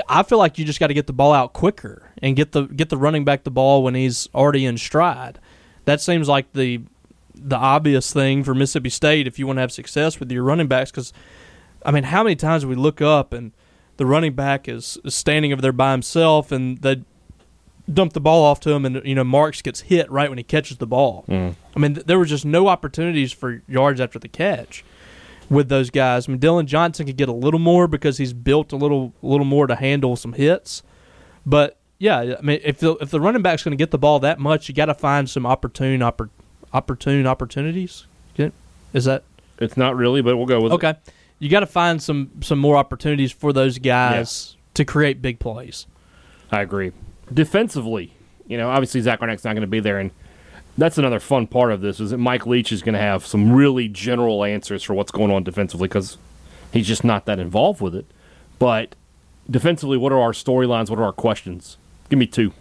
I 0.09 0.23
feel 0.23 0.39
like 0.39 0.59
you 0.59 0.65
just 0.65 0.81
got 0.81 0.87
to 0.87 0.95
get 0.95 1.07
the 1.07 1.13
ball 1.13 1.33
out 1.33 1.53
quicker 1.53 2.11
and 2.23 2.35
get 2.37 2.53
the 2.53 2.63
get 2.63 2.89
the 2.89 2.97
running 2.97 3.25
back 3.25 3.45
the 3.45 3.51
ball 3.51 3.83
when 3.83 3.95
he's 3.95 4.29
already 4.35 4.65
in 4.65 4.79
stride. 4.79 5.39
That 5.85 6.01
seems 6.01 6.29
like 6.29 6.53
the 6.53 6.83
the 7.35 7.57
obvious 7.57 8.13
thing 8.13 8.45
for 8.45 8.55
Mississippi 8.55 8.91
State 8.91 9.27
if 9.27 9.39
you 9.39 9.47
want 9.47 9.57
to 9.59 9.63
have 9.63 9.73
success 9.73 10.21
with 10.21 10.31
your 10.31 10.45
running 10.45 10.69
backs. 10.69 10.91
Because 10.91 11.13
I 11.85 11.91
mean, 11.91 12.05
how 12.05 12.23
many 12.23 12.37
times 12.37 12.65
we 12.65 12.75
look 12.75 13.01
up 13.03 13.33
and 13.33 13.53
the 13.97 14.07
running 14.07 14.35
back 14.35 14.69
is 14.69 14.99
standing 15.09 15.53
over 15.53 15.61
there 15.61 15.73
by 15.73 15.93
himself 15.93 16.53
and 16.53 16.79
they 16.79 17.03
dump 17.93 18.13
the 18.13 18.21
ball 18.21 18.45
off 18.45 18.61
to 18.61 18.71
him 18.71 18.85
and 18.85 19.01
you 19.05 19.15
know 19.15 19.25
Marks 19.25 19.63
gets 19.63 19.81
hit 19.83 20.11
right 20.11 20.29
when 20.29 20.39
he 20.39 20.45
catches 20.45 20.77
the 20.79 20.87
ball. 20.87 21.25
Mm. 21.29 21.55
I 21.75 21.79
mean, 21.79 21.95
th- 21.95 22.07
there 22.07 22.19
was 22.19 22.29
just 22.29 22.45
no 22.45 22.69
opportunities 22.69 23.33
for 23.33 23.63
yards 23.69 24.01
after 24.01 24.19
the 24.19 24.29
catch 24.29 24.85
with 25.51 25.69
those 25.69 25.91
guys. 25.91 26.29
I 26.29 26.33
mean, 26.33 26.39
Dillon 26.39 26.67
Johnson 26.67 27.07
could 27.07 27.17
get 27.17 27.29
a 27.29 27.33
little 27.33 27.61
more 27.61 27.87
because 27.89 28.19
he's 28.19 28.33
built 28.33 28.73
a 28.73 28.77
little 28.77 29.13
a 29.23 29.27
little 29.27 29.45
more 29.47 29.67
to 29.67 29.75
handle 29.77 30.17
some 30.17 30.33
hits. 30.35 30.83
But 31.45 31.77
yeah, 31.99 32.37
I 32.39 32.43
mean, 32.43 32.61
if 32.63 32.79
the 32.79 32.93
if 32.97 33.11
the 33.11 33.21
running 33.21 33.43
back's 33.43 33.63
going 33.63 33.77
to 33.77 33.83
get 33.83 33.91
the 33.91 33.99
ball 33.99 34.21
that 34.21 34.39
much, 34.39 34.69
you 34.69 34.75
got 34.75 34.87
to 34.87 34.95
find 34.95 35.29
some 35.29 35.45
opportune 35.47 36.01
oppor- 36.01 36.31
opportune 36.73 37.27
opportunities. 37.27 38.07
Is 38.95 39.07
that 39.07 39.25
It's 39.59 39.77
not 39.79 39.97
really, 39.97 40.21
but 40.21 40.37
we'll 40.37 40.45
go 40.45 40.61
with 40.61 40.71
it. 40.73 40.75
okay? 40.75 40.95
You 41.39 41.49
got 41.49 41.61
to 41.61 41.67
find 41.67 42.03
some 42.03 42.31
some 42.43 42.59
more 42.59 42.77
opportunities 42.77 43.33
for 43.33 43.53
those 43.53 43.79
guys 43.79 44.57
to 44.75 44.85
create 44.85 45.23
big 45.23 45.39
plays. 45.39 45.87
I 46.51 46.61
agree. 46.61 46.93
Defensively, 47.33 48.13
you 48.47 48.57
know, 48.57 48.71
obviously 48.71 49.01
Zach 49.01 49.21
Arnett's 49.21 49.45
not 49.45 49.53
going 49.53 49.63
to 49.63 49.67
be 49.67 49.81
there, 49.81 49.99
and 49.99 50.11
that's 50.77 50.99
another 50.99 51.21
fun 51.21 51.47
part 51.47 51.73
of 51.73 51.81
this 51.81 52.01
is 52.01 52.11
that 52.11 52.19
Mike 52.19 52.47
Leach 52.47 52.73
is 52.73 52.83
going 52.83 52.95
to 52.95 53.01
have 53.01 53.27
some 53.27 53.53
really 53.53 53.89
general 53.89 54.45
answers 54.45 54.83
for 54.83 54.95
what's 54.95 55.13
going 55.13 55.31
on 55.31 55.45
defensively 55.45 55.89
because 55.89 56.17
he's 56.73 56.87
just 56.87 57.05
not 57.05 57.27
that 57.27 57.39
involved 57.39 57.81
with 57.81 57.95
it. 57.95 58.07
But 58.59 58.95
defensively, 59.51 59.97
what 59.99 60.13
are 60.13 60.21
our 60.21 60.33
storylines? 60.33 60.89
What 60.89 60.99
are 60.99 61.05
our 61.05 61.13
questions? 61.13 61.77
Give 62.09 62.19
me 62.19 62.27
two. 62.27 62.53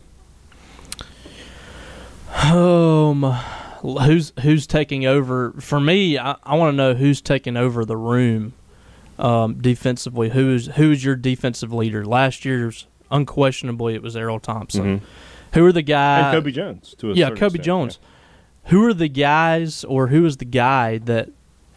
Um, 2.34 3.24
who's 3.82 4.34
who's 4.42 4.66
taking 4.68 5.06
over? 5.06 5.52
For 5.60 5.80
me, 5.80 6.18
I, 6.18 6.36
I 6.44 6.56
want 6.56 6.74
to 6.74 6.78
know 6.78 6.94
who's 6.94 7.22
taking 7.22 7.58
over 7.58 7.86
the 7.86 7.98
room 7.98 8.54
um, 9.20 9.62
defensively. 9.62 10.30
Who's 10.30 10.68
who's 10.68 11.04
your 11.04 11.16
defensive 11.16 11.74
leader? 11.74 12.06
Last 12.06 12.46
year's 12.46 12.88
unquestionably 13.12 13.94
it 13.96 14.02
was 14.02 14.16
Erroll 14.16 14.42
Thompson. 14.42 15.02
Who 15.54 15.66
are 15.66 15.72
the 15.72 15.82
guys? 15.82 16.34
and 16.34 16.44
Kobe 16.44 16.52
Jones, 16.52 16.96
to 17.00 17.12
a 17.12 17.14
yeah, 17.14 17.30
Kobe 17.30 17.46
extent, 17.46 17.64
Jones. 17.64 18.00
Who 18.66 18.86
are 18.86 18.94
the 18.94 19.10
guys, 19.10 19.84
or 19.84 20.08
who 20.08 20.26
is 20.26 20.38
the 20.38 20.46
guy 20.46 20.98
that 21.00 21.30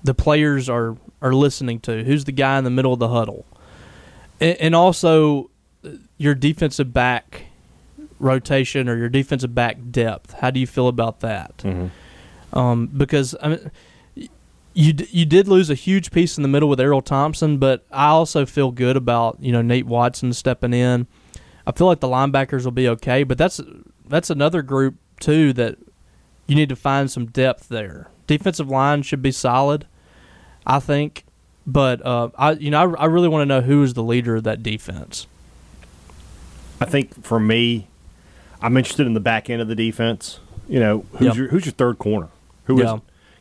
the 0.02 0.14
players 0.14 0.68
are 0.68 0.96
are 1.20 1.32
listening 1.34 1.80
to? 1.80 2.04
Who's 2.04 2.24
the 2.24 2.32
guy 2.32 2.58
in 2.58 2.64
the 2.64 2.70
middle 2.70 2.92
of 2.92 2.98
the 2.98 3.08
huddle? 3.08 3.46
And, 4.40 4.56
and 4.58 4.74
also 4.74 5.50
your 6.18 6.34
defensive 6.34 6.92
back 6.92 7.46
rotation 8.20 8.88
or 8.88 8.96
your 8.96 9.08
defensive 9.08 9.54
back 9.54 9.78
depth. 9.90 10.34
How 10.34 10.50
do 10.50 10.60
you 10.60 10.66
feel 10.66 10.88
about 10.88 11.20
that? 11.20 11.56
Mhm. 11.58 11.90
Um, 12.52 12.86
because 12.86 13.34
I 13.42 13.48
mean, 13.48 13.70
you 14.74 14.92
d- 14.92 15.08
you 15.10 15.24
did 15.24 15.48
lose 15.48 15.70
a 15.70 15.74
huge 15.74 16.10
piece 16.10 16.36
in 16.36 16.42
the 16.42 16.48
middle 16.48 16.68
with 16.68 16.78
Erroll 16.78 17.04
Thompson, 17.04 17.58
but 17.58 17.84
I 17.90 18.06
also 18.08 18.46
feel 18.46 18.70
good 18.70 18.96
about 18.96 19.38
you 19.40 19.50
know 19.52 19.62
Nate 19.62 19.86
Watson 19.86 20.32
stepping 20.32 20.72
in. 20.74 21.06
I 21.66 21.72
feel 21.72 21.86
like 21.86 22.00
the 22.00 22.08
linebackers 22.08 22.64
will 22.64 22.72
be 22.72 22.88
okay, 22.88 23.24
but 23.24 23.38
that's 23.38 23.60
that's 24.08 24.30
another 24.30 24.62
group 24.62 24.96
too 25.20 25.52
that 25.54 25.78
you 26.46 26.54
need 26.54 26.68
to 26.68 26.76
find 26.76 27.10
some 27.10 27.26
depth 27.26 27.68
there. 27.68 28.08
Defensive 28.26 28.68
line 28.68 29.02
should 29.02 29.22
be 29.22 29.32
solid, 29.32 29.86
I 30.66 30.78
think, 30.80 31.24
but 31.66 32.04
uh, 32.04 32.30
I 32.36 32.52
you 32.52 32.70
know 32.70 32.94
I, 32.94 33.02
I 33.02 33.04
really 33.06 33.28
want 33.28 33.42
to 33.42 33.46
know 33.46 33.60
who 33.60 33.82
is 33.82 33.94
the 33.94 34.02
leader 34.02 34.36
of 34.36 34.44
that 34.44 34.62
defense. 34.62 35.26
I 36.80 36.86
think 36.86 37.24
for 37.24 37.38
me, 37.40 37.86
I'm 38.60 38.76
interested 38.76 39.06
in 39.06 39.14
the 39.14 39.20
back 39.20 39.48
end 39.48 39.62
of 39.62 39.68
the 39.68 39.74
defense. 39.74 40.40
You 40.68 40.80
know, 40.80 41.04
who's 41.12 41.28
Yep. 41.28 41.36
your 41.36 41.48
who's 41.48 41.66
your 41.66 41.72
third 41.72 41.98
corner? 41.98 42.28
Who 42.64 42.80
is 42.80 42.90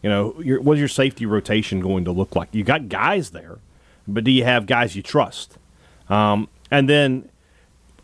you 0.04 0.10
know, 0.10 0.36
your, 0.42 0.60
what's 0.62 0.80
your 0.80 0.90
safety 0.90 1.26
rotation 1.26 1.80
going 1.80 2.04
to 2.04 2.12
look 2.12 2.36
like? 2.36 2.50
You 2.52 2.66
got 2.66 2.90
guys 2.90 3.32
there, 3.32 3.60
but 4.06 4.26
do 4.26 4.32
you 4.32 4.44
have 4.44 4.66
guys 4.66 4.98
you 4.98 5.02
trust? 5.02 5.58
Um, 6.10 6.50
and 6.70 6.90
then, 6.90 7.30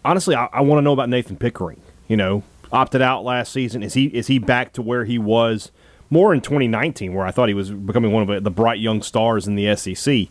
honestly, 0.03 0.35
I, 0.35 0.47
I 0.51 0.61
want 0.61 0.79
to 0.79 0.81
know 0.81 0.93
about 0.93 1.09
Nathan 1.09 1.37
Pickering. 1.37 1.81
You 2.07 2.17
know, 2.17 2.43
opted 2.71 3.01
out 3.01 3.23
last 3.23 3.51
season. 3.51 3.83
Is 3.83 3.93
he 3.93 4.05
is 4.05 4.27
he 4.27 4.39
back 4.39 4.73
to 4.73 4.81
where 4.81 5.05
he 5.05 5.17
was 5.17 5.71
more 6.09 6.33
in 6.33 6.41
2019, 6.41 7.13
where 7.13 7.25
I 7.25 7.31
thought 7.31 7.49
he 7.49 7.53
was 7.53 7.71
becoming 7.71 8.11
one 8.11 8.27
of 8.29 8.43
the 8.43 8.51
bright 8.51 8.79
young 8.79 9.01
stars 9.01 9.47
in 9.47 9.55
the 9.55 9.75
SEC? 9.75 10.27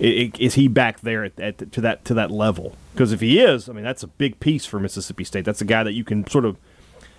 Is 0.00 0.54
he 0.54 0.66
back 0.66 1.00
there 1.00 1.24
at, 1.24 1.38
at 1.38 1.72
to 1.72 1.80
that 1.82 2.04
to 2.06 2.14
that 2.14 2.30
level? 2.30 2.76
Because 2.92 3.12
if 3.12 3.20
he 3.20 3.38
is, 3.38 3.68
I 3.68 3.72
mean, 3.72 3.84
that's 3.84 4.02
a 4.02 4.08
big 4.08 4.40
piece 4.40 4.66
for 4.66 4.80
Mississippi 4.80 5.24
State. 5.24 5.44
That's 5.44 5.60
a 5.60 5.66
guy 5.66 5.82
that 5.84 5.92
you 5.92 6.04
can 6.04 6.26
sort 6.26 6.44
of 6.44 6.56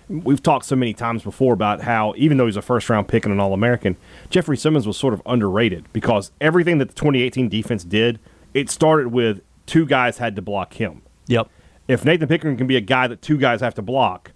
we've 0.08 0.42
talked 0.42 0.66
so 0.66 0.76
many 0.76 0.92
times 0.92 1.22
before 1.22 1.54
about 1.54 1.82
how 1.82 2.12
even 2.16 2.36
though 2.36 2.46
he's 2.46 2.56
a 2.56 2.62
first 2.62 2.90
round 2.90 3.08
pick 3.08 3.24
and 3.24 3.32
an 3.32 3.40
All 3.40 3.54
American, 3.54 3.96
Jeffrey 4.30 4.56
Simmons 4.56 4.86
was 4.86 4.96
sort 4.96 5.14
of 5.14 5.22
underrated 5.26 5.90
because 5.92 6.32
everything 6.40 6.78
that 6.78 6.88
the 6.88 6.94
2018 6.94 7.48
defense 7.48 7.84
did, 7.84 8.18
it 8.52 8.68
started 8.68 9.08
with 9.08 9.40
two 9.66 9.86
guys 9.86 10.18
had 10.18 10.36
to 10.36 10.42
block 10.42 10.74
him. 10.74 11.02
Yep. 11.28 11.48
If 11.88 12.04
Nathan 12.04 12.28
Pickering 12.28 12.56
can 12.56 12.66
be 12.66 12.76
a 12.76 12.80
guy 12.80 13.06
that 13.06 13.22
two 13.22 13.36
guys 13.38 13.60
have 13.60 13.74
to 13.74 13.82
block, 13.82 14.32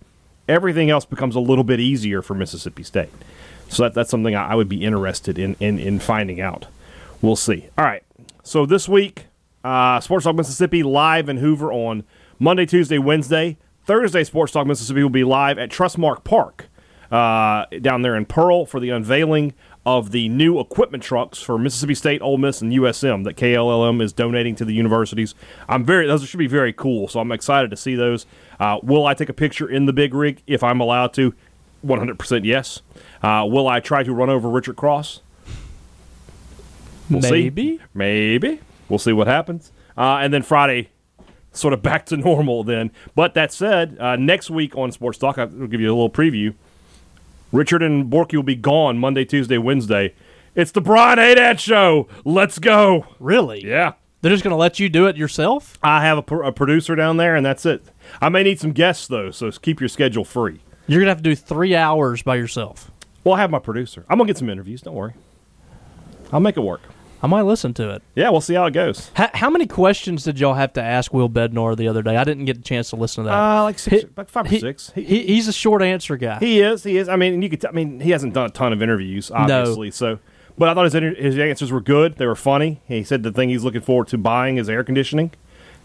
everything 0.49 0.91
else 0.91 1.05
becomes 1.05 1.35
a 1.35 1.41
little 1.41 1.65
bit 1.65 1.81
easier 1.81 2.23
for 2.23 2.35
Mississippi 2.35 2.83
State. 2.83 3.11
So 3.69 3.85
that, 3.85 3.95
that's 3.95 4.11
something 4.11 4.35
I 4.35 4.55
would 4.55 4.69
be 4.69 4.85
interested 4.85 5.39
in, 5.39 5.57
in 5.61 5.79
in 5.79 5.99
finding 5.99 6.41
out. 6.41 6.67
We'll 7.23 7.37
see. 7.37 7.69
All 7.77 7.85
right. 7.85 8.03
So 8.43 8.67
this 8.67 8.89
week, 8.89 9.27
uh, 9.65 10.01
Sports 10.01 10.25
Talk 10.25 10.37
Mississippi 10.37 10.83
live 10.83 11.29
in 11.29 11.39
Hoover 11.39 11.73
on 11.73 12.05
Monday, 12.39 12.67
Tuesday, 12.67 12.99
Wednesday. 12.99 13.59
Thursday, 13.85 14.25
Sports 14.25 14.53
Talk 14.53 14.67
Mississippi 14.67 15.03
will 15.03 15.11
be 15.11 15.25
live 15.25 15.59
at 15.59 15.71
Trustmark 15.71 16.25
Park 16.25 16.69
uh, 17.11 17.67
down 17.81 18.03
there 18.03 18.17
in 18.17 18.27
Pearl 18.27 18.67
for 18.67 18.81
the 18.81 18.91
unveiling 18.91 19.55
of 19.87 20.11
the 20.11 20.29
new 20.29 20.59
equipment 20.59 21.01
trucks 21.01 21.41
for 21.41 21.57
Mississippi 21.57 21.95
State, 21.95 22.21
Ole 22.21 22.39
Miss, 22.39 22.61
and 22.61 22.73
USM 22.73 23.23
that 23.23 23.37
KLLM 23.37 24.03
is 24.03 24.13
donating 24.13 24.57
to 24.57 24.65
the 24.65 24.75
universities. 24.75 25.37
I'm 25.69 25.85
very 25.85 26.09
those 26.09 26.27
should 26.29 26.39
be 26.39 26.49
very 26.49 26.73
cool, 26.73 27.07
so 27.07 27.21
I'm 27.21 27.31
excited 27.31 27.71
to 27.71 27.77
see 27.77 27.95
those. 27.95 28.27
Uh, 28.59 28.81
will 28.83 29.07
I 29.07 29.15
take 29.15 29.29
a 29.29 29.33
picture 29.33 29.69
in 29.71 29.87
the 29.87 29.93
big 29.93 30.13
rig 30.13 30.43
if 30.49 30.65
I'm 30.65 30.81
allowed 30.81 31.15
to? 31.15 31.33
100% 31.85 32.45
yes. 32.45 32.83
Uh, 33.23 33.47
will 33.49 33.69
I 33.69 33.79
try 33.79 34.03
to 34.03 34.13
run 34.13 34.29
over 34.29 34.49
Richard 34.49 34.75
Cross? 34.75 35.21
We'll 37.09 37.23
see. 37.23 37.31
Maybe. 37.31 37.81
Maybe. 37.95 38.61
We'll 38.89 38.99
see 38.99 39.13
what 39.13 39.29
happens. 39.29 39.71
Uh, 39.97 40.19
and 40.21 40.35
then 40.35 40.43
Friday, 40.43 40.91
sort 41.53 41.73
of 41.75 41.83
back 41.83 42.07
to 42.07 42.17
normal 42.17 42.65
then. 42.65 42.91
But 43.15 43.35
that 43.35 43.53
said, 43.53 43.97
uh, 44.01 44.17
next 44.17 44.51
week 44.51 44.77
on 44.77 44.91
Sports 44.91 45.19
Talk, 45.19 45.39
I'll 45.39 45.47
give 45.47 45.81
you 45.81 45.89
a 45.89 45.95
little 45.95 46.11
preview. 46.11 46.55
Richard 47.53 47.83
and 47.83 48.11
Borky 48.11 48.35
will 48.35 48.43
be 48.43 48.57
gone 48.57 48.99
Monday, 48.99 49.25
Tuesday, 49.25 49.59
Wednesday. 49.59 50.15
It's 50.55 50.73
the 50.73 50.81
Brian 50.81 51.19
Haydad 51.19 51.59
Show. 51.59 52.09
Let's 52.25 52.59
go. 52.59 53.07
Really? 53.21 53.65
Yeah. 53.65 53.93
They're 54.23 54.33
just 54.33 54.43
going 54.43 54.53
to 54.53 54.57
let 54.57 54.81
you 54.81 54.89
do 54.89 55.07
it 55.07 55.17
yourself? 55.17 55.79
I 55.83 56.03
have 56.05 56.19
a, 56.19 56.23
pr- 56.23 56.43
a 56.43 56.53
producer 56.53 56.97
down 56.97 57.19
there, 57.19 57.37
and 57.37 57.45
that's 57.45 57.67
it. 57.67 57.85
I 58.21 58.29
may 58.29 58.43
need 58.43 58.59
some 58.59 58.73
guests, 58.73 59.07
though, 59.07 59.31
so 59.31 59.51
keep 59.51 59.81
your 59.81 59.89
schedule 59.89 60.25
free. 60.25 60.61
You're 60.89 61.01
going 61.01 61.07
to 61.07 61.11
have 61.11 61.19
to 61.19 61.23
do 61.23 61.37
three 61.37 61.77
hours 61.77 62.23
by 62.23 62.37
yourself. 62.37 62.91
Well, 63.23 63.35
I 63.35 63.41
have 63.41 63.51
my 63.51 63.59
producer. 63.59 64.05
I'm 64.09 64.19
going 64.19 64.27
to 64.27 64.33
get 64.33 64.39
some 64.39 64.51
interviews. 64.51 64.83
Don't 64.83 64.95
worry. 64.95 65.13
I'll 66.33 66.41
make 66.41 66.57
it 66.57 66.61
work. 66.61 66.83
I 67.23 67.27
might 67.27 67.43
listen 67.43 67.73
to 67.75 67.91
it. 67.91 68.03
Yeah, 68.15 68.29
we'll 68.31 68.41
see 68.41 68.55
how 68.55 68.67
it 68.67 68.73
goes. 68.73 69.11
How, 69.15 69.31
how 69.35 69.51
many 69.51 69.67
questions 69.67 70.25
did 70.25 70.39
y'all 70.39 70.55
have 70.55 70.73
to 70.75 70.83
ask 70.83 71.13
Will 71.15 71.31
Bednar 71.31 71.77
the 71.77 71.89
other 71.89 72.03
day? 72.03 72.17
I 72.17 72.25
didn't 72.25 72.45
get 72.45 72.59
a 72.59 72.61
chance 72.61 72.91
to 72.91 72.97
listen 72.97 73.25
to 73.25 73.31
that. 73.31 73.35
Uh, 73.37 73.63
like 73.65 73.79
six, 73.79 74.03
He- 74.03 74.09
about 74.09 74.31
five 74.31 74.47
or 74.47 74.49
he, 74.51 74.61
six. 74.61 74.93
He- 74.95 75.05
he, 75.05 75.27
he's 75.27 75.49
a 75.49 75.53
short 75.53 75.83
answer 75.83 76.17
guy. 76.17 76.39
He 76.39 76.61
is. 76.61 76.85
He 76.85 76.97
is. 76.99 77.09
I 77.09 77.17
mean, 77.17 77.41
you 77.43 77.49
could. 77.49 77.61
T- 77.63 77.69
I 77.69 77.73
mean, 77.73 78.01
he 78.01 78.11
hasn't 78.11 78.35
done 78.35 78.47
a 78.47 78.51
ton 78.51 78.73
of 78.73 78.83
interviews, 78.83 79.31
obviously. 79.31 79.91
So, 79.91 80.19
but 80.59 80.69
I 80.69 80.75
thought 80.75 80.85
his 80.85 80.95
inter- 80.95 81.15
his 81.15 81.39
answers 81.39 81.73
were 81.73 81.81
good. 81.81 82.17
They 82.17 82.27
were 82.27 82.37
funny. 82.37 82.83
He 82.87 83.03
said 83.03 83.23
the 83.23 83.33
thing 83.33 83.49
he's 83.49 83.65
looking 83.65 83.81
forward 83.83 84.09
to 84.09 84.19
buying 84.19 84.59
is 84.59 84.69
air 84.69 84.85
conditioning, 84.85 85.31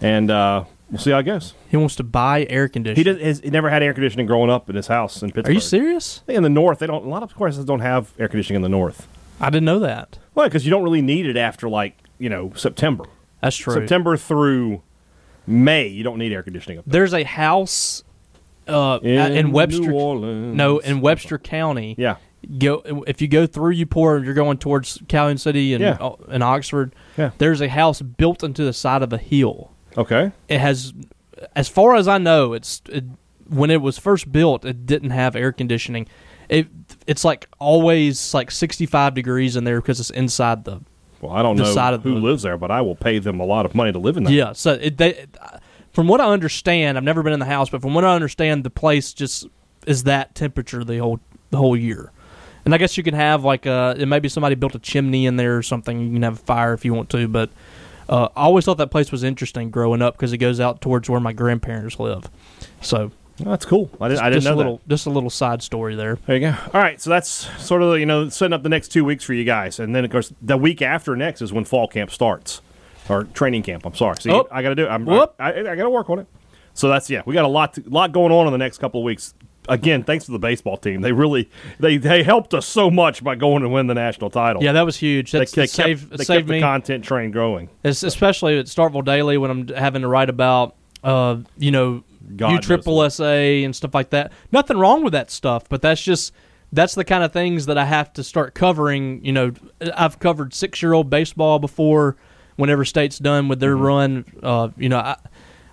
and 0.02 0.30
uh, 0.30 0.66
we'll 0.90 1.00
see 1.00 1.12
how 1.12 1.20
it 1.20 1.24
goes. 1.24 1.54
he 1.70 1.78
wants 1.78 1.96
to 1.96 2.04
buy 2.04 2.46
air 2.50 2.68
conditioning. 2.68 3.16
He 3.18 3.24
does. 3.24 3.40
He 3.40 3.50
never 3.50 3.70
had 3.70 3.82
air 3.84 3.94
conditioning 3.94 4.26
growing 4.28 4.50
up 4.50 4.70
in 4.70 4.76
his 4.76 4.88
house 4.88 5.24
in 5.24 5.30
Pittsburgh. 5.32 5.50
Are 5.50 5.54
you 5.54 5.60
serious? 5.62 6.24
In 6.28 6.44
the 6.44 6.50
north, 6.50 6.80
they 6.80 6.88
don't. 6.88 7.06
A 7.06 7.10
lot 7.10 7.24
of 7.24 7.34
courses 7.36 7.64
don't 7.66 7.80
have 7.80 8.12
air 8.20 8.28
conditioning 8.28 8.58
in 8.58 8.62
the 8.64 8.70
north. 8.70 9.08
I 9.42 9.50
didn't 9.50 9.66
know 9.66 9.80
that. 9.80 10.20
Well, 10.36 10.48
because 10.48 10.66
you 10.66 10.72
don't 10.72 10.84
really 10.84 11.02
need 11.02 11.26
it 11.26 11.36
after 11.38 11.68
like 11.68 11.98
you 12.20 12.30
know 12.30 12.54
September. 12.56 13.06
That's 13.42 13.58
true. 13.58 13.74
September 13.74 14.16
through 14.18 14.84
May, 15.48 15.88
you 15.88 16.04
don't 16.04 16.20
need 16.20 16.32
air 16.32 16.44
conditioning 16.44 16.78
up 16.80 16.86
there. 16.86 17.02
There's 17.02 17.14
a 17.14 17.24
house 17.24 18.04
uh, 18.68 19.00
in, 19.02 19.52
Webster. 19.52 19.82
New 19.82 19.94
Orleans. 19.94 20.56
No, 20.56 20.78
in 20.80 21.02
Webster 21.02 21.38
County. 21.40 21.96
Yeah. 21.98 22.18
Go 22.58 23.04
if 23.08 23.22
you 23.22 23.28
go 23.28 23.46
through 23.46 23.76
Eupora 23.76 24.18
and 24.18 24.26
you're 24.26 24.34
going 24.34 24.58
towards 24.58 25.00
Calhoun 25.08 25.38
City 25.38 25.74
and 25.74 25.82
Yeah. 25.82 26.12
and 26.30 26.44
Oxford. 26.44 26.96
Yeah. 27.18 27.32
There's 27.38 27.62
a 27.62 27.68
house 27.68 28.02
built 28.02 28.44
into 28.44 28.64
the 28.64 28.74
side 28.74 29.04
of 29.04 29.14
a 29.14 29.18
hill. 29.18 29.72
Okay. 29.98 30.32
It 30.48 30.60
has, 30.60 30.94
as 31.56 31.68
far 31.68 31.96
as 31.96 32.08
I 32.08 32.18
know, 32.18 32.54
it's 32.54 32.82
it, 32.90 33.04
when 33.48 33.70
it 33.70 33.82
was 33.82 33.98
first 33.98 34.32
built, 34.32 34.66
it 34.66 34.86
didn't 34.86 35.10
have 35.12 35.36
air 35.36 35.52
conditioning. 35.52 36.08
It 36.50 36.81
it's 37.12 37.26
like 37.26 37.48
always 37.60 38.34
like 38.34 38.50
65 38.52 39.14
degrees 39.14 39.56
in 39.58 39.66
there 39.66 39.82
because 39.82 40.00
it's 40.00 40.10
inside 40.12 40.64
the 40.64 40.80
Well, 41.20 41.34
I 41.34 41.42
don't 41.44 41.58
know 41.58 41.66
side 41.66 41.94
of 41.94 42.04
who 42.04 42.14
the- 42.16 42.22
lives 42.22 42.44
there, 42.44 42.58
but 42.58 42.72
I 42.72 42.80
will 42.82 42.96
pay 42.96 43.20
them 43.20 43.40
a 43.42 43.46
lot 43.46 43.66
of 43.66 43.76
money 43.76 43.92
to 43.92 44.00
live 44.00 44.16
in 44.16 44.24
that. 44.24 44.32
Yeah, 44.32 44.54
so 44.54 44.74
it, 44.74 44.98
they, 44.98 45.26
from 45.94 46.08
what 46.08 46.22
I 46.22 46.26
understand, 46.28 46.98
I've 46.98 47.04
never 47.04 47.22
been 47.22 47.34
in 47.34 47.40
the 47.40 47.46
house, 47.46 47.70
but 47.70 47.82
from 47.82 47.94
what 47.94 48.06
I 48.06 48.16
understand, 48.16 48.64
the 48.64 48.70
place 48.70 49.14
just 49.14 49.48
is 49.86 50.04
that 50.04 50.36
temperature 50.36 50.84
the 50.84 51.00
whole 51.00 51.20
the 51.50 51.58
whole 51.58 51.76
year. 51.76 52.12
And 52.64 52.74
I 52.74 52.78
guess 52.78 52.96
you 52.96 53.04
can 53.04 53.16
have 53.16 53.44
like 53.44 53.66
uh, 53.68 53.96
and 53.98 54.10
maybe 54.10 54.30
somebody 54.30 54.56
built 54.56 54.76
a 54.76 54.80
chimney 54.80 55.26
in 55.26 55.36
there 55.36 55.58
or 55.58 55.64
something. 55.64 56.00
You 56.00 56.14
can 56.14 56.22
have 56.22 56.36
a 56.36 56.44
fire 56.44 56.74
if 56.74 56.86
you 56.86 56.94
want 56.94 57.10
to, 57.10 57.28
but 57.28 57.50
uh, 58.08 58.30
I 58.36 58.44
always 58.44 58.66
thought 58.66 58.78
that 58.78 58.92
place 58.92 59.12
was 59.12 59.24
interesting 59.24 59.70
growing 59.72 60.02
up 60.02 60.16
because 60.16 60.32
it 60.32 60.38
goes 60.38 60.60
out 60.60 60.80
towards 60.82 61.10
where 61.10 61.20
my 61.20 61.34
grandparents 61.34 62.00
live. 62.00 62.30
So 62.82 63.12
Oh, 63.46 63.50
that's 63.50 63.66
cool. 63.66 63.90
I 64.00 64.08
didn't, 64.10 64.22
I 64.22 64.30
didn't 64.30 64.44
just 64.44 64.46
know 64.46 64.56
a 64.56 64.58
little 64.58 64.78
that. 64.78 64.90
just 64.90 65.06
a 65.06 65.10
little 65.10 65.30
side 65.30 65.62
story 65.64 65.96
there. 65.96 66.18
There 66.28 66.36
you 66.36 66.42
go. 66.42 66.56
All 66.74 66.82
right, 66.82 67.02
so 67.02 67.10
that's 67.10 67.30
sort 67.64 67.82
of 67.82 67.98
you 68.00 68.06
know 68.06 68.30
setting 68.30 68.54
up 68.54 68.64
the 68.64 68.70
next 68.70 68.90
two 68.90 69.04
weeks 69.06 69.24
for 69.24 69.34
you 69.34 69.44
guys, 69.44 69.80
and 69.80 69.96
then 69.96 70.06
of 70.06 70.12
course 70.12 70.34
the 70.42 70.58
week 70.58 70.82
after 70.82 71.16
next 71.16 71.42
is 71.42 71.52
when 71.54 71.66
fall 71.66 71.88
camp 71.88 72.12
starts 72.12 72.62
or 73.10 73.24
training 73.26 73.64
camp. 73.64 73.86
I'm 73.86 73.96
sorry. 73.96 74.16
See, 74.20 74.32
Oh. 74.32 74.48
I 74.52 74.62
got 74.62 74.70
to 74.70 74.76
do. 74.76 74.86
it. 74.86 74.90
I'm, 74.90 75.06
Whoop. 75.06 75.34
I, 75.40 75.52
I, 75.54 75.76
got 75.76 75.84
to 75.84 75.90
work 75.90 76.10
on 76.10 76.20
it. 76.20 76.28
So 76.74 76.88
that's 76.88 77.10
yeah, 77.10 77.22
we 77.26 77.34
got 77.34 77.46
a 77.46 77.50
lot 77.50 77.74
to, 77.74 77.84
lot 77.90 78.12
going 78.12 78.32
on 78.32 78.46
in 78.48 78.52
the 78.52 78.58
next 78.60 78.78
couple 78.78 79.02
of 79.02 79.06
weeks. 79.06 79.34
Again, 79.70 80.04
thanks 80.04 80.26
to 80.26 80.32
the 80.32 80.40
baseball 80.40 80.76
team. 80.78 81.02
They 81.02 81.12
really 81.12 81.50
they 81.80 81.98
they 81.98 82.24
helped 82.24 82.54
us 82.56 82.66
so 82.66 82.90
much 82.90 83.24
by 83.24 83.36
going 83.36 83.62
and 83.64 83.72
win 83.72 83.86
the 83.88 83.94
national 83.94 84.30
title. 84.32 84.64
Yeah, 84.64 84.72
that 84.72 84.82
was 84.86 84.98
huge. 84.98 85.32
they, 85.32 85.40
That's 85.40 85.52
they 85.52 85.62
that 85.64 85.70
saved, 85.70 86.10
kept, 86.10 86.18
they 86.18 86.24
saved 86.24 86.40
kept 86.40 86.50
me. 86.50 86.58
the 86.58 86.62
content 86.62 87.04
train 87.04 87.30
growing. 87.32 87.70
Es- 87.84 88.02
especially 88.04 88.58
at 88.58 88.66
Starkville 88.66 89.06
Daily 89.06 89.38
when 89.38 89.52
I'm 89.52 89.68
having 89.68 90.02
to 90.02 90.08
write 90.08 90.30
about, 90.32 90.76
uh, 91.04 91.38
you 91.58 91.70
know, 91.70 92.04
God 92.36 92.50
U 92.50 92.56
knows 92.56 92.66
triple. 92.66 93.10
SA 93.10 93.24
and 93.26 93.76
stuff 93.76 93.94
like 93.94 94.10
that. 94.12 94.32
Nothing 94.52 94.78
wrong 94.78 95.04
with 95.04 95.14
that 95.14 95.32
stuff, 95.32 95.68
but 95.70 95.82
that's 95.82 96.02
just 96.02 96.34
that's 96.74 96.96
the 96.96 97.04
kind 97.04 97.24
of 97.24 97.34
things 97.34 97.66
that 97.66 97.78
I 97.78 97.86
have 97.86 98.14
to 98.14 98.24
start 98.24 98.54
covering. 98.54 99.24
You 99.26 99.34
know, 99.34 99.52
I've 99.96 100.20
covered 100.20 100.54
six 100.54 100.82
year 100.82 100.94
old 100.94 101.10
baseball 101.10 101.60
before. 101.60 102.16
Whenever 102.58 102.86
state's 102.86 103.18
done 103.18 103.48
with 103.48 103.60
Mm-hmm. 103.60 103.62
their 103.62 103.76
run, 103.78 104.26
uh, 104.44 104.70
you 104.78 104.90
know, 104.90 105.00
I 105.00 105.16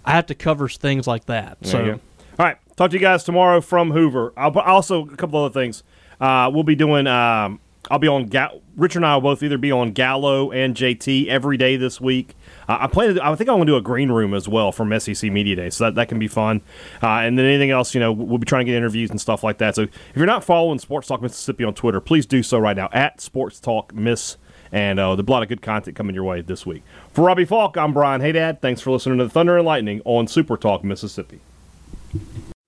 I 0.04 0.12
have 0.12 0.26
to 0.26 0.34
cover 0.34 0.68
things 0.68 1.06
like 1.06 1.26
that. 1.26 1.58
There 1.61 1.84
you 1.87 1.92
so 1.94 2.00
all 2.38 2.46
right, 2.46 2.56
talk 2.76 2.90
to 2.90 2.96
you 2.96 3.00
guys 3.00 3.24
tomorrow 3.24 3.61
from 3.61 3.90
Hoover. 3.90 4.32
I'll 4.37 4.56
also 4.61 5.04
a 5.06 5.16
couple 5.16 5.44
other 5.44 5.52
things. 5.52 5.82
Uh, 6.20 6.50
we'll 6.52 6.62
be 6.62 6.76
doing. 6.76 7.06
Um, 7.06 7.61
I'll 7.90 7.98
be 7.98 8.08
on. 8.08 8.26
Ga- 8.26 8.58
Richard 8.76 9.00
and 9.00 9.06
I 9.06 9.14
will 9.16 9.22
both 9.22 9.42
either 9.42 9.58
be 9.58 9.72
on 9.72 9.90
Gallo 9.92 10.50
and 10.52 10.74
JT 10.74 11.26
every 11.28 11.56
day 11.56 11.76
this 11.76 12.00
week. 12.00 12.34
I 12.68 12.87
plan. 12.87 13.18
I 13.18 13.35
think 13.35 13.48
I'm 13.48 13.57
going 13.57 13.66
to 13.66 13.72
do 13.72 13.76
a 13.76 13.81
green 13.81 14.11
room 14.11 14.35
as 14.35 14.46
well 14.46 14.72
from 14.72 14.98
SEC 15.00 15.31
Media 15.33 15.57
Day, 15.57 15.70
so 15.70 15.85
that, 15.85 15.94
that 15.94 16.09
can 16.09 16.18
be 16.18 16.28
fun. 16.28 16.61
Uh, 17.02 17.07
and 17.07 17.38
then 17.38 17.46
anything 17.46 17.70
else, 17.70 17.94
you 17.94 18.00
know, 18.00 18.12
we'll 18.12 18.38
be 18.38 18.44
trying 18.44 18.66
to 18.66 18.70
get 18.70 18.76
interviews 18.76 19.11
and 19.11 19.20
stuff 19.20 19.42
like 19.42 19.59
that. 19.59 19.74
So 19.74 19.83
if 19.83 19.92
you're 20.14 20.26
not 20.26 20.44
following 20.44 20.78
Sports 20.78 21.09
Talk 21.09 21.22
Mississippi 21.22 21.64
on 21.64 21.74
Twitter, 21.74 22.00
please 22.00 22.26
do 22.26 22.42
so 22.42 22.59
right 22.59 22.76
now 22.76 22.90
at 22.92 23.20
Sports 23.20 23.59
Talk 23.59 23.94
Miss. 23.94 24.37
And 24.70 25.00
uh, 25.00 25.16
there's 25.16 25.26
a 25.26 25.31
lot 25.31 25.42
of 25.42 25.48
good 25.48 25.62
content 25.62 25.96
coming 25.96 26.14
your 26.14 26.24
way 26.24 26.42
this 26.42 26.66
week. 26.66 26.83
For 27.14 27.24
Robbie 27.24 27.46
Faulk, 27.46 27.78
I'm 27.78 27.94
Brian 27.94 28.20
Haydad. 28.20 28.61
Thanks 28.61 28.83
for 28.83 28.90
listening 28.90 29.16
to 29.18 29.24
the 29.24 29.31
Thunder 29.31 29.57
and 29.57 29.66
Lightning 29.66 30.02
on 30.04 30.28
Super 30.28 30.59
Talk 30.59 30.85
Mississippi. 30.85 31.40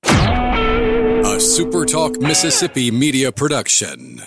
A 0.04 1.38
Super 1.38 1.84
Talk 1.84 2.18
Mississippi 2.18 2.90
media 2.90 3.30
production. 3.32 4.22